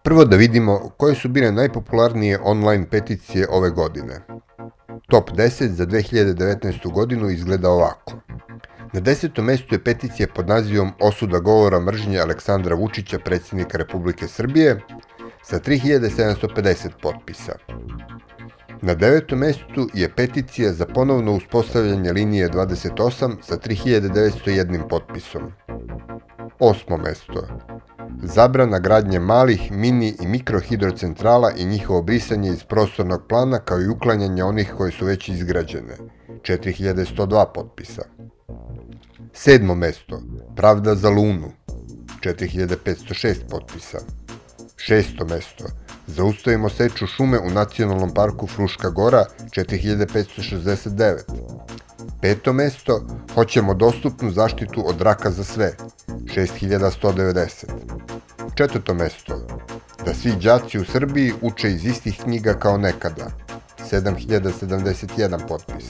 Prvo 0.03 0.25
da 0.25 0.35
vidimo 0.35 0.89
koje 0.97 1.15
su 1.15 1.29
bile 1.29 1.51
najpopularnije 1.51 2.39
online 2.43 2.89
peticije 2.89 3.47
ove 3.49 3.69
godine. 3.69 4.19
Top 5.09 5.31
10 5.31 5.67
za 5.67 5.85
2019. 5.85 6.91
godinu 6.91 7.29
izgleda 7.29 7.69
ovako. 7.69 8.13
Na 8.93 8.99
desetom 8.99 9.45
mestu 9.45 9.75
je 9.75 9.83
peticija 9.83 10.27
pod 10.35 10.47
nazivom 10.47 10.91
Osuda 10.99 11.39
govora 11.39 11.79
mržnje 11.79 12.19
Aleksandra 12.19 12.75
Vučića, 12.75 13.19
predsjednika 13.19 13.77
Republike 13.77 14.27
Srbije, 14.27 14.81
sa 15.43 15.59
3750 15.59 16.89
potpisa. 17.01 17.53
Na 18.85 18.93
devetom 18.93 19.39
mestu 19.39 19.89
je 19.93 20.09
peticija 20.15 20.73
za 20.73 20.85
ponovno 20.85 21.35
uspostavljanje 21.35 22.11
linije 22.11 22.49
28 22.49 23.35
sa 23.41 23.57
3901 23.57 24.87
potpisom. 24.89 25.41
Osmo 26.59 26.97
mesto. 26.97 27.47
Zabrana 28.23 28.79
gradnje 28.79 29.19
malih, 29.19 29.71
mini 29.71 30.13
i 30.21 30.27
mikrohidrocentrala 30.27 31.51
i 31.57 31.65
njihovo 31.65 32.01
brisanje 32.01 32.49
iz 32.49 32.63
prostornog 32.63 33.21
plana 33.29 33.59
kao 33.59 33.81
i 33.81 33.87
uklanjanje 33.87 34.43
onih 34.43 34.73
koje 34.77 34.91
su 34.91 35.05
već 35.05 35.29
izgrađene. 35.29 35.97
4102 36.27 37.45
potpisa. 37.53 38.01
Sedmo 39.33 39.75
mesto. 39.75 40.21
Pravda 40.55 40.95
za 40.95 41.09
Lunu. 41.09 41.51
4506 42.21 43.35
potpisa. 43.49 43.99
Šesto 44.77 45.25
mesto. 45.25 45.82
Zaustavimo 46.07 46.69
seču 46.69 47.07
šume 47.07 47.39
u 47.39 47.49
nacionalnom 47.49 48.13
parku 48.13 48.47
Fruška 48.47 48.89
gora 48.89 49.25
4569. 49.39 51.21
Peto 52.21 52.53
mesto, 52.53 53.07
hoćemo 53.33 53.73
dostupnu 53.73 54.31
zaštitu 54.31 54.89
od 54.89 55.01
raka 55.01 55.31
za 55.31 55.43
sve 55.43 55.75
6190. 56.07 57.65
Četvrto 58.55 58.93
mesto, 58.93 59.47
da 60.05 60.13
svi 60.13 60.31
đaci 60.41 60.79
u 60.79 60.85
Srbiji 60.85 61.33
uče 61.41 61.71
iz 61.71 61.85
istih 61.85 62.19
knjiga 62.23 62.53
kao 62.53 62.77
nekada 62.77 63.27
7071 63.91 65.47
potpis. 65.47 65.85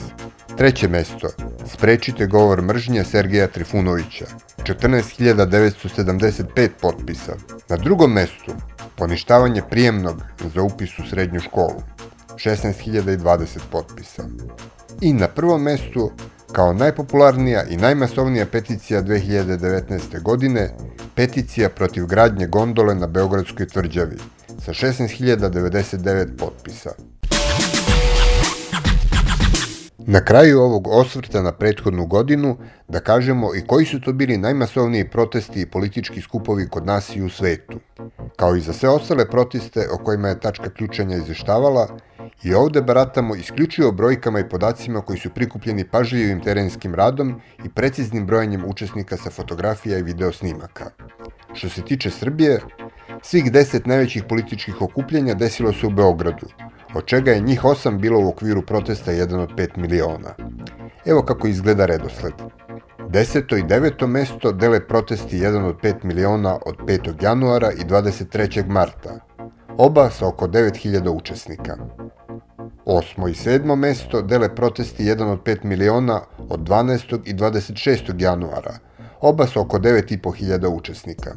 Treće 0.58 0.88
mesto, 0.88 1.28
sprečite 1.74 2.28
govor 2.28 2.62
mržnje 2.62 3.04
Sergeja 3.04 3.48
Trifunovića 3.48 4.26
14975 4.58 6.70
potpisa. 6.82 7.34
Na 7.70 7.78
drugom 7.78 8.14
mestu, 8.14 8.52
poništavanje 8.98 9.62
prijemnog 9.70 10.22
za 10.54 10.62
upis 10.62 11.00
u 11.00 11.10
srednju 11.10 11.40
školu, 11.40 11.84
16.020 12.36 13.60
potpisa. 13.72 14.24
I 15.02 15.14
na 15.14 15.28
prvom 15.28 15.62
mestu, 15.62 16.12
kao 16.52 16.74
najpopularnija 16.74 17.64
i 17.64 17.78
najmasovnija 17.78 18.46
peticija 18.46 19.02
2019. 19.02 20.22
godine, 20.22 20.70
peticija 21.16 21.70
protiv 21.70 22.06
gradnje 22.06 22.48
gondole 22.48 22.96
na 22.96 23.08
Beogradskoj 23.08 23.68
tvrđavi, 23.68 24.18
sa 24.66 24.74
16.099 24.74 26.38
potpisa. 26.38 26.90
Na 30.08 30.26
kraju 30.26 30.62
ovog 30.62 30.88
osvrta 30.88 31.42
na 31.42 31.52
prethodnu 31.52 32.06
godinu 32.06 32.58
da 32.88 33.00
kažemo 33.00 33.56
i 33.56 33.62
koji 33.68 33.86
su 33.86 34.02
to 34.02 34.14
bili 34.14 34.38
najmasovniji 34.38 35.10
protesti 35.10 35.62
i 35.62 35.66
politički 35.66 36.22
skupovi 36.22 36.70
kod 36.70 36.86
nas 36.86 37.16
i 37.16 37.22
u 37.22 37.30
svetu. 37.30 37.80
Kao 38.36 38.56
i 38.56 38.62
za 38.62 38.74
sve 38.74 38.90
ostale 38.90 39.30
proteste 39.30 39.88
o 39.92 39.98
kojima 39.98 40.28
je 40.28 40.40
tačka 40.40 40.70
ključanja 40.70 41.16
izveštavala, 41.16 41.88
i 42.44 42.54
ovde 42.54 42.82
baratamo 42.82 43.36
isključivo 43.36 43.92
brojkama 43.92 44.40
i 44.40 44.50
podacima 44.50 45.02
koji 45.02 45.20
su 45.20 45.30
prikupljeni 45.30 45.88
pažljivim 45.88 46.42
terenskim 46.42 46.96
radom 46.96 47.42
i 47.66 47.70
preciznim 47.70 48.26
brojanjem 48.26 48.66
učesnika 48.66 49.18
sa 49.18 49.30
fotografija 49.30 49.98
i 49.98 50.04
video 50.04 50.32
snimaka. 50.32 50.92
Što 51.54 51.70
se 51.70 51.82
tiče 51.82 52.10
Srbije, 52.10 52.60
svih 53.22 53.52
deset 53.52 53.86
najvećih 53.86 54.24
političkih 54.30 54.82
okupljanja 54.82 55.34
desilo 55.34 55.74
se 55.74 55.88
u 55.88 55.90
Beogradu, 55.90 56.48
od 56.96 57.06
čega 57.06 57.32
je 57.32 57.40
njih 57.40 57.66
osam 57.66 58.00
bilo 58.00 58.20
u 58.20 58.30
okviru 58.30 58.62
protesta 58.62 59.12
1 59.12 59.40
od 59.40 59.50
5 59.58 59.78
miliona. 59.78 60.34
Evo 61.06 61.22
kako 61.22 61.48
izgleda 61.48 61.86
redosled. 61.86 62.34
Deseto 63.10 63.58
i 63.58 63.64
deveto 63.64 64.08
mesto 64.08 64.52
dele 64.52 64.88
protesti 64.88 65.40
1 65.40 65.66
od 65.66 65.76
5 65.82 65.96
miliona 66.04 66.60
od 66.66 66.78
5. 66.78 67.24
januara 67.24 67.72
i 67.72 67.86
23. 67.86 68.68
marta, 68.68 69.20
oba 69.78 70.10
sa 70.10 70.28
oko 70.28 70.48
9000 70.48 71.10
učesnika. 71.10 71.78
Osmo 72.86 73.28
i 73.28 73.34
sedmo 73.34 73.76
mesto 73.76 74.22
dele 74.22 74.56
protesti 74.56 75.04
1 75.04 75.24
od 75.24 75.44
5 75.44 75.64
miliona 75.64 76.22
od 76.50 76.60
12. 76.60 77.20
i 77.26 77.34
26. 77.34 78.22
januara, 78.22 78.74
oba 79.22 79.48
sa 79.48 79.62
oko 79.62 79.80
9500 79.80 80.68
učesnika. 80.68 81.32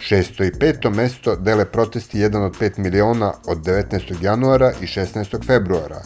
Šesto 0.00 0.44
i 0.44 0.52
peto 0.52 0.90
mesto 0.90 1.36
dele 1.36 1.64
protesti 1.64 2.18
1 2.18 2.46
od 2.46 2.58
5 2.60 2.78
miliona 2.78 3.32
od 3.46 3.58
19. 3.58 4.22
januara 4.22 4.72
i 4.80 4.86
16. 4.86 5.46
februara, 5.46 6.02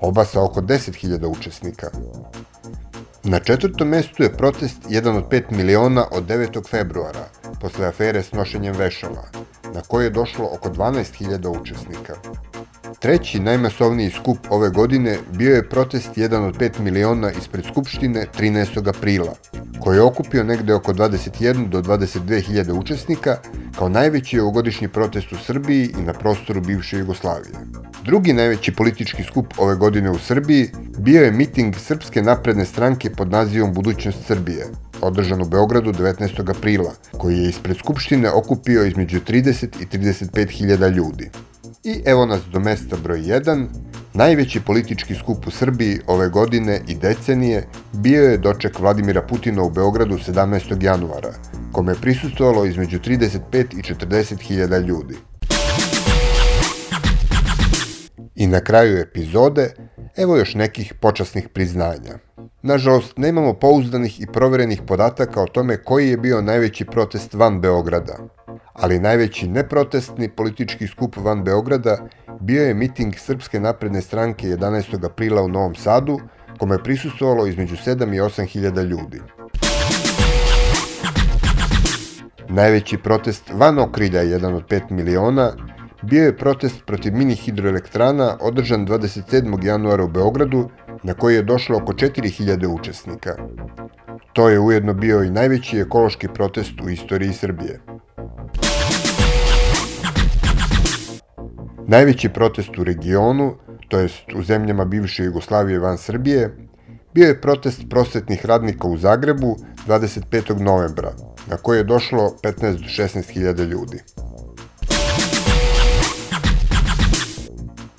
oba 0.00 0.24
sa 0.24 0.44
oko 0.44 0.60
10.000 0.60 1.26
učesnika. 1.26 1.86
Na 3.24 3.40
četvrtom 3.40 3.88
mestu 3.88 4.22
je 4.22 4.36
protest 4.36 4.78
1 4.88 5.16
od 5.16 5.28
5 5.28 5.42
miliona 5.50 6.06
od 6.12 6.26
9. 6.26 6.68
februara, 6.70 7.28
posle 7.60 7.86
afere 7.86 8.22
s 8.22 8.32
nošenjem 8.32 8.74
vešala, 8.74 9.24
na 9.74 9.80
koje 9.80 10.04
je 10.04 10.10
došlo 10.10 10.48
oko 10.52 10.68
12.000 10.68 11.60
učesnika. 11.60 12.14
Treći 13.00 13.40
najmasovniji 13.40 14.10
skup 14.10 14.38
ove 14.50 14.70
godine 14.70 15.18
bio 15.32 15.54
je 15.54 15.68
protest 15.68 16.08
1 16.16 16.46
od 16.46 16.58
5 16.58 16.80
miliona 16.80 17.30
ispred 17.30 17.64
Skupštine 17.64 18.26
13. 18.38 18.88
aprila, 18.88 19.34
koji 19.80 19.96
je 19.96 20.02
okupio 20.02 20.44
negde 20.44 20.74
oko 20.74 20.92
21 20.92 21.68
do 21.68 21.82
22 21.82 22.40
hiljade 22.40 22.72
učesnika 22.72 23.36
kao 23.78 23.88
najveći 23.88 24.40
ovogodišnji 24.40 24.88
protest 24.88 25.32
u 25.32 25.36
Srbiji 25.36 25.90
i 25.98 26.02
na 26.02 26.12
prostoru 26.12 26.60
bivše 26.60 26.98
Jugoslavije. 26.98 27.54
Drugi 28.04 28.32
najveći 28.32 28.74
politički 28.74 29.22
skup 29.22 29.46
ove 29.58 29.74
godine 29.74 30.10
u 30.10 30.18
Srbiji 30.18 30.70
bio 30.98 31.22
je 31.22 31.32
miting 31.32 31.74
Srpske 31.76 32.22
napredne 32.22 32.64
stranke 32.64 33.10
pod 33.10 33.30
nazivom 33.30 33.74
Budućnost 33.74 34.26
Srbije, 34.26 34.66
održan 35.00 35.42
u 35.42 35.48
Beogradu 35.48 35.92
19. 35.92 36.56
aprila, 36.56 36.92
koji 37.18 37.38
je 37.38 37.48
ispred 37.48 37.76
Skupštine 37.76 38.30
okupio 38.30 38.84
između 38.84 39.20
30 39.20 39.66
i 39.80 39.98
35 39.98 40.50
hiljada 40.50 40.88
ljudi. 40.88 41.30
I 41.84 42.02
evo 42.04 42.26
nas 42.26 42.40
do 42.52 42.60
mesta 42.60 42.96
broj 43.02 43.18
1. 43.18 43.66
Najveći 44.14 44.60
politički 44.60 45.14
skup 45.14 45.46
u 45.46 45.50
Srbiji 45.50 46.00
ove 46.06 46.28
godine 46.28 46.80
i 46.88 46.94
decenije 46.94 47.66
bio 47.92 48.22
je 48.22 48.38
doček 48.38 48.78
Vladimira 48.80 49.22
Putina 49.22 49.62
u 49.62 49.70
Beogradu 49.70 50.14
17. 50.14 50.84
januara, 50.84 51.34
kome 51.72 51.92
je 51.92 52.00
prisustovalo 52.00 52.64
između 52.64 52.98
35 52.98 53.40
i 53.52 53.94
40 53.94 54.40
hiljada 54.40 54.78
ljudi. 54.78 55.14
I 58.34 58.46
na 58.46 58.60
kraju 58.60 58.98
epizode, 58.98 59.74
evo 60.16 60.36
još 60.36 60.54
nekih 60.54 60.94
počasnih 60.94 61.48
priznanja. 61.48 62.18
Nažalost, 62.62 63.16
nemamo 63.16 63.54
pouzdanih 63.54 64.20
i 64.20 64.26
proverenih 64.26 64.82
podataka 64.86 65.42
o 65.42 65.46
tome 65.46 65.76
koji 65.76 66.10
je 66.10 66.16
bio 66.16 66.42
najveći 66.42 66.84
protest 66.84 67.34
van 67.34 67.60
Beograda, 67.60 68.16
ali 68.80 68.98
najveći 68.98 69.48
neprotestni 69.48 70.28
politički 70.28 70.86
skup 70.86 71.16
van 71.16 71.44
Beograda 71.44 71.98
bio 72.40 72.62
je 72.62 72.74
miting 72.74 73.14
Srpske 73.16 73.60
napredne 73.60 74.02
stranke 74.02 74.46
11. 74.46 75.04
aprila 75.04 75.42
u 75.42 75.48
Novom 75.48 75.74
Sadu, 75.74 76.20
kome 76.58 76.74
je 76.74 76.82
prisustovalo 76.82 77.46
između 77.46 77.76
7 77.76 78.16
i 78.16 78.20
8 78.20 78.46
hiljada 78.46 78.82
ljudi. 78.82 79.20
Najveći 82.48 82.98
protest 82.98 83.50
van 83.54 83.78
okrilja, 83.78 84.20
jedan 84.20 84.54
od 84.54 84.66
5 84.68 84.90
miliona, 84.90 85.52
bio 86.02 86.24
je 86.24 86.36
protest 86.36 86.86
protiv 86.86 87.14
mini 87.14 87.34
hidroelektrana 87.34 88.36
održan 88.40 88.86
27. 88.86 89.64
januara 89.64 90.04
u 90.04 90.08
Beogradu, 90.08 90.68
na 91.02 91.14
koji 91.14 91.34
je 91.34 91.42
došlo 91.42 91.76
oko 91.76 91.92
4000 91.92 92.66
učesnika. 92.66 93.36
To 94.32 94.48
je 94.48 94.60
ujedno 94.60 94.94
bio 94.94 95.22
i 95.22 95.30
najveći 95.30 95.78
ekološki 95.78 96.28
protest 96.28 96.80
u 96.80 96.88
istoriji 96.88 97.32
Srbije. 97.32 97.80
Najveći 101.86 102.28
protest 102.28 102.78
u 102.78 102.84
regionu, 102.84 103.54
to 103.88 103.98
jest 103.98 104.32
u 104.36 104.42
zemljama 104.42 104.84
bivše 104.84 105.24
Jugoslavije 105.24 105.78
van 105.78 105.98
Srbije, 105.98 106.56
bio 107.14 107.26
je 107.26 107.40
protest 107.40 107.82
prosvetnih 107.90 108.46
radnika 108.46 108.88
u 108.88 108.96
Zagrebu 108.96 109.56
25. 109.86 110.60
novembra, 110.60 111.12
na 111.46 111.56
koji 111.56 111.78
je 111.78 111.84
došlo 111.84 112.34
15 112.42 112.72
do 112.72 113.04
16 113.04 113.30
hiljada 113.30 113.64
ljudi. 113.64 114.02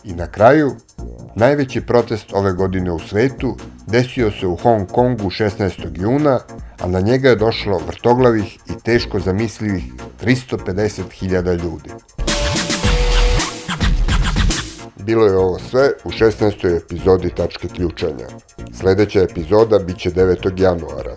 I 0.04 0.14
na 0.14 0.28
kraju, 0.28 0.76
najveći 1.36 1.82
protest 1.82 2.34
ove 2.34 2.54
godine 2.54 2.92
u 2.92 3.00
svetu 3.00 3.56
desio 3.88 4.32
se 4.32 4.48
u 4.48 4.56
Hong 4.56 4.88
Kongu 4.88 5.30
16. 5.30 6.02
juna, 6.02 6.40
a 6.80 6.88
na 6.88 7.00
njega 7.00 7.30
je 7.30 7.36
došlo 7.36 7.82
vrtoglavih 7.88 8.56
i 8.56 8.80
teško 8.84 9.20
zamislivih 9.20 9.84
350.000 10.24 11.64
ljudi. 11.64 11.90
Bilo 14.96 15.26
je 15.26 15.38
ovo 15.38 15.60
sve 15.60 15.92
u 16.04 16.10
16. 16.10 16.78
epizodi 16.78 17.30
Tačke 17.30 17.68
ključanja. 17.68 18.28
Sledeća 18.74 19.20
epizoda 19.20 19.80
biće 19.80 20.12
9. 20.12 20.62
januara. 20.62 21.16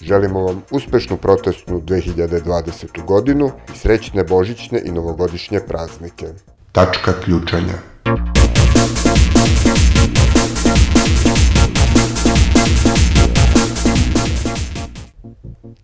Želimo 0.00 0.42
vam 0.42 0.62
uspešnu 0.70 1.16
protestnu 1.16 1.80
2020. 1.80 3.04
godinu 3.04 3.50
i 3.74 3.78
srećne 3.78 4.24
božićne 4.24 4.82
i 4.84 4.92
novogodišnje 4.92 5.60
praznike. 5.60 6.26
Tačka 6.72 7.12
ključanja. 7.24 7.74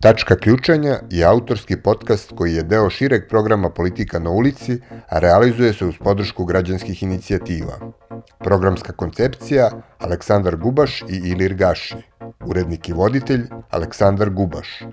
Tačka 0.05 0.35
ključanja 0.35 0.99
je 1.09 1.25
autorski 1.25 1.77
podcast 1.77 2.33
koji 2.35 2.53
je 2.53 2.63
deo 2.63 2.89
šireg 2.89 3.21
programa 3.29 3.69
Politika 3.69 4.19
na 4.19 4.29
ulici, 4.29 4.77
a 5.09 5.19
realizuje 5.19 5.73
se 5.73 5.85
uz 5.85 5.95
podršku 6.03 6.45
građanskih 6.45 7.03
inicijativa. 7.03 7.73
Programska 8.39 8.93
koncepcija 8.93 9.71
Aleksandar 9.99 10.55
Gubaš 10.55 11.01
i 11.01 11.15
Ilir 11.23 11.53
Gaši. 11.53 11.95
Urednik 12.45 12.89
i 12.89 12.93
voditelj 12.93 13.47
Aleksandar 13.69 14.29
Gubaš. 14.29 14.83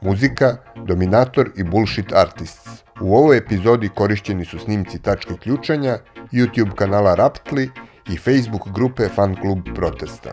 Muzika 0.00 0.56
Dominator 0.86 1.50
i 1.56 1.64
Bullshit 1.64 2.12
Artists. 2.12 2.84
U 3.00 3.16
ovoj 3.16 3.36
epizodi 3.36 3.88
korišćeni 3.88 4.44
su 4.44 4.58
snimci 4.58 5.02
Tačke 5.02 5.34
ključanja, 5.36 5.98
YouTube 6.32 6.74
kanala 6.74 7.14
Raptli 7.14 7.70
i 8.08 8.16
Facebook 8.16 8.72
grupe 8.74 9.08
Fan 9.08 9.36
Klub 9.40 9.58
Protesta. 9.74 10.30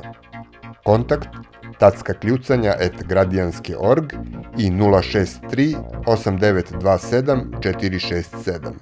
Kontakt 0.83 1.29
tacka 1.79 2.13
kljucanja 2.13 2.75
et 2.79 3.07
gradijanski.org 3.07 4.13
i 4.57 4.71
063 4.71 5.75
8927 6.05 7.45
467. 7.61 8.73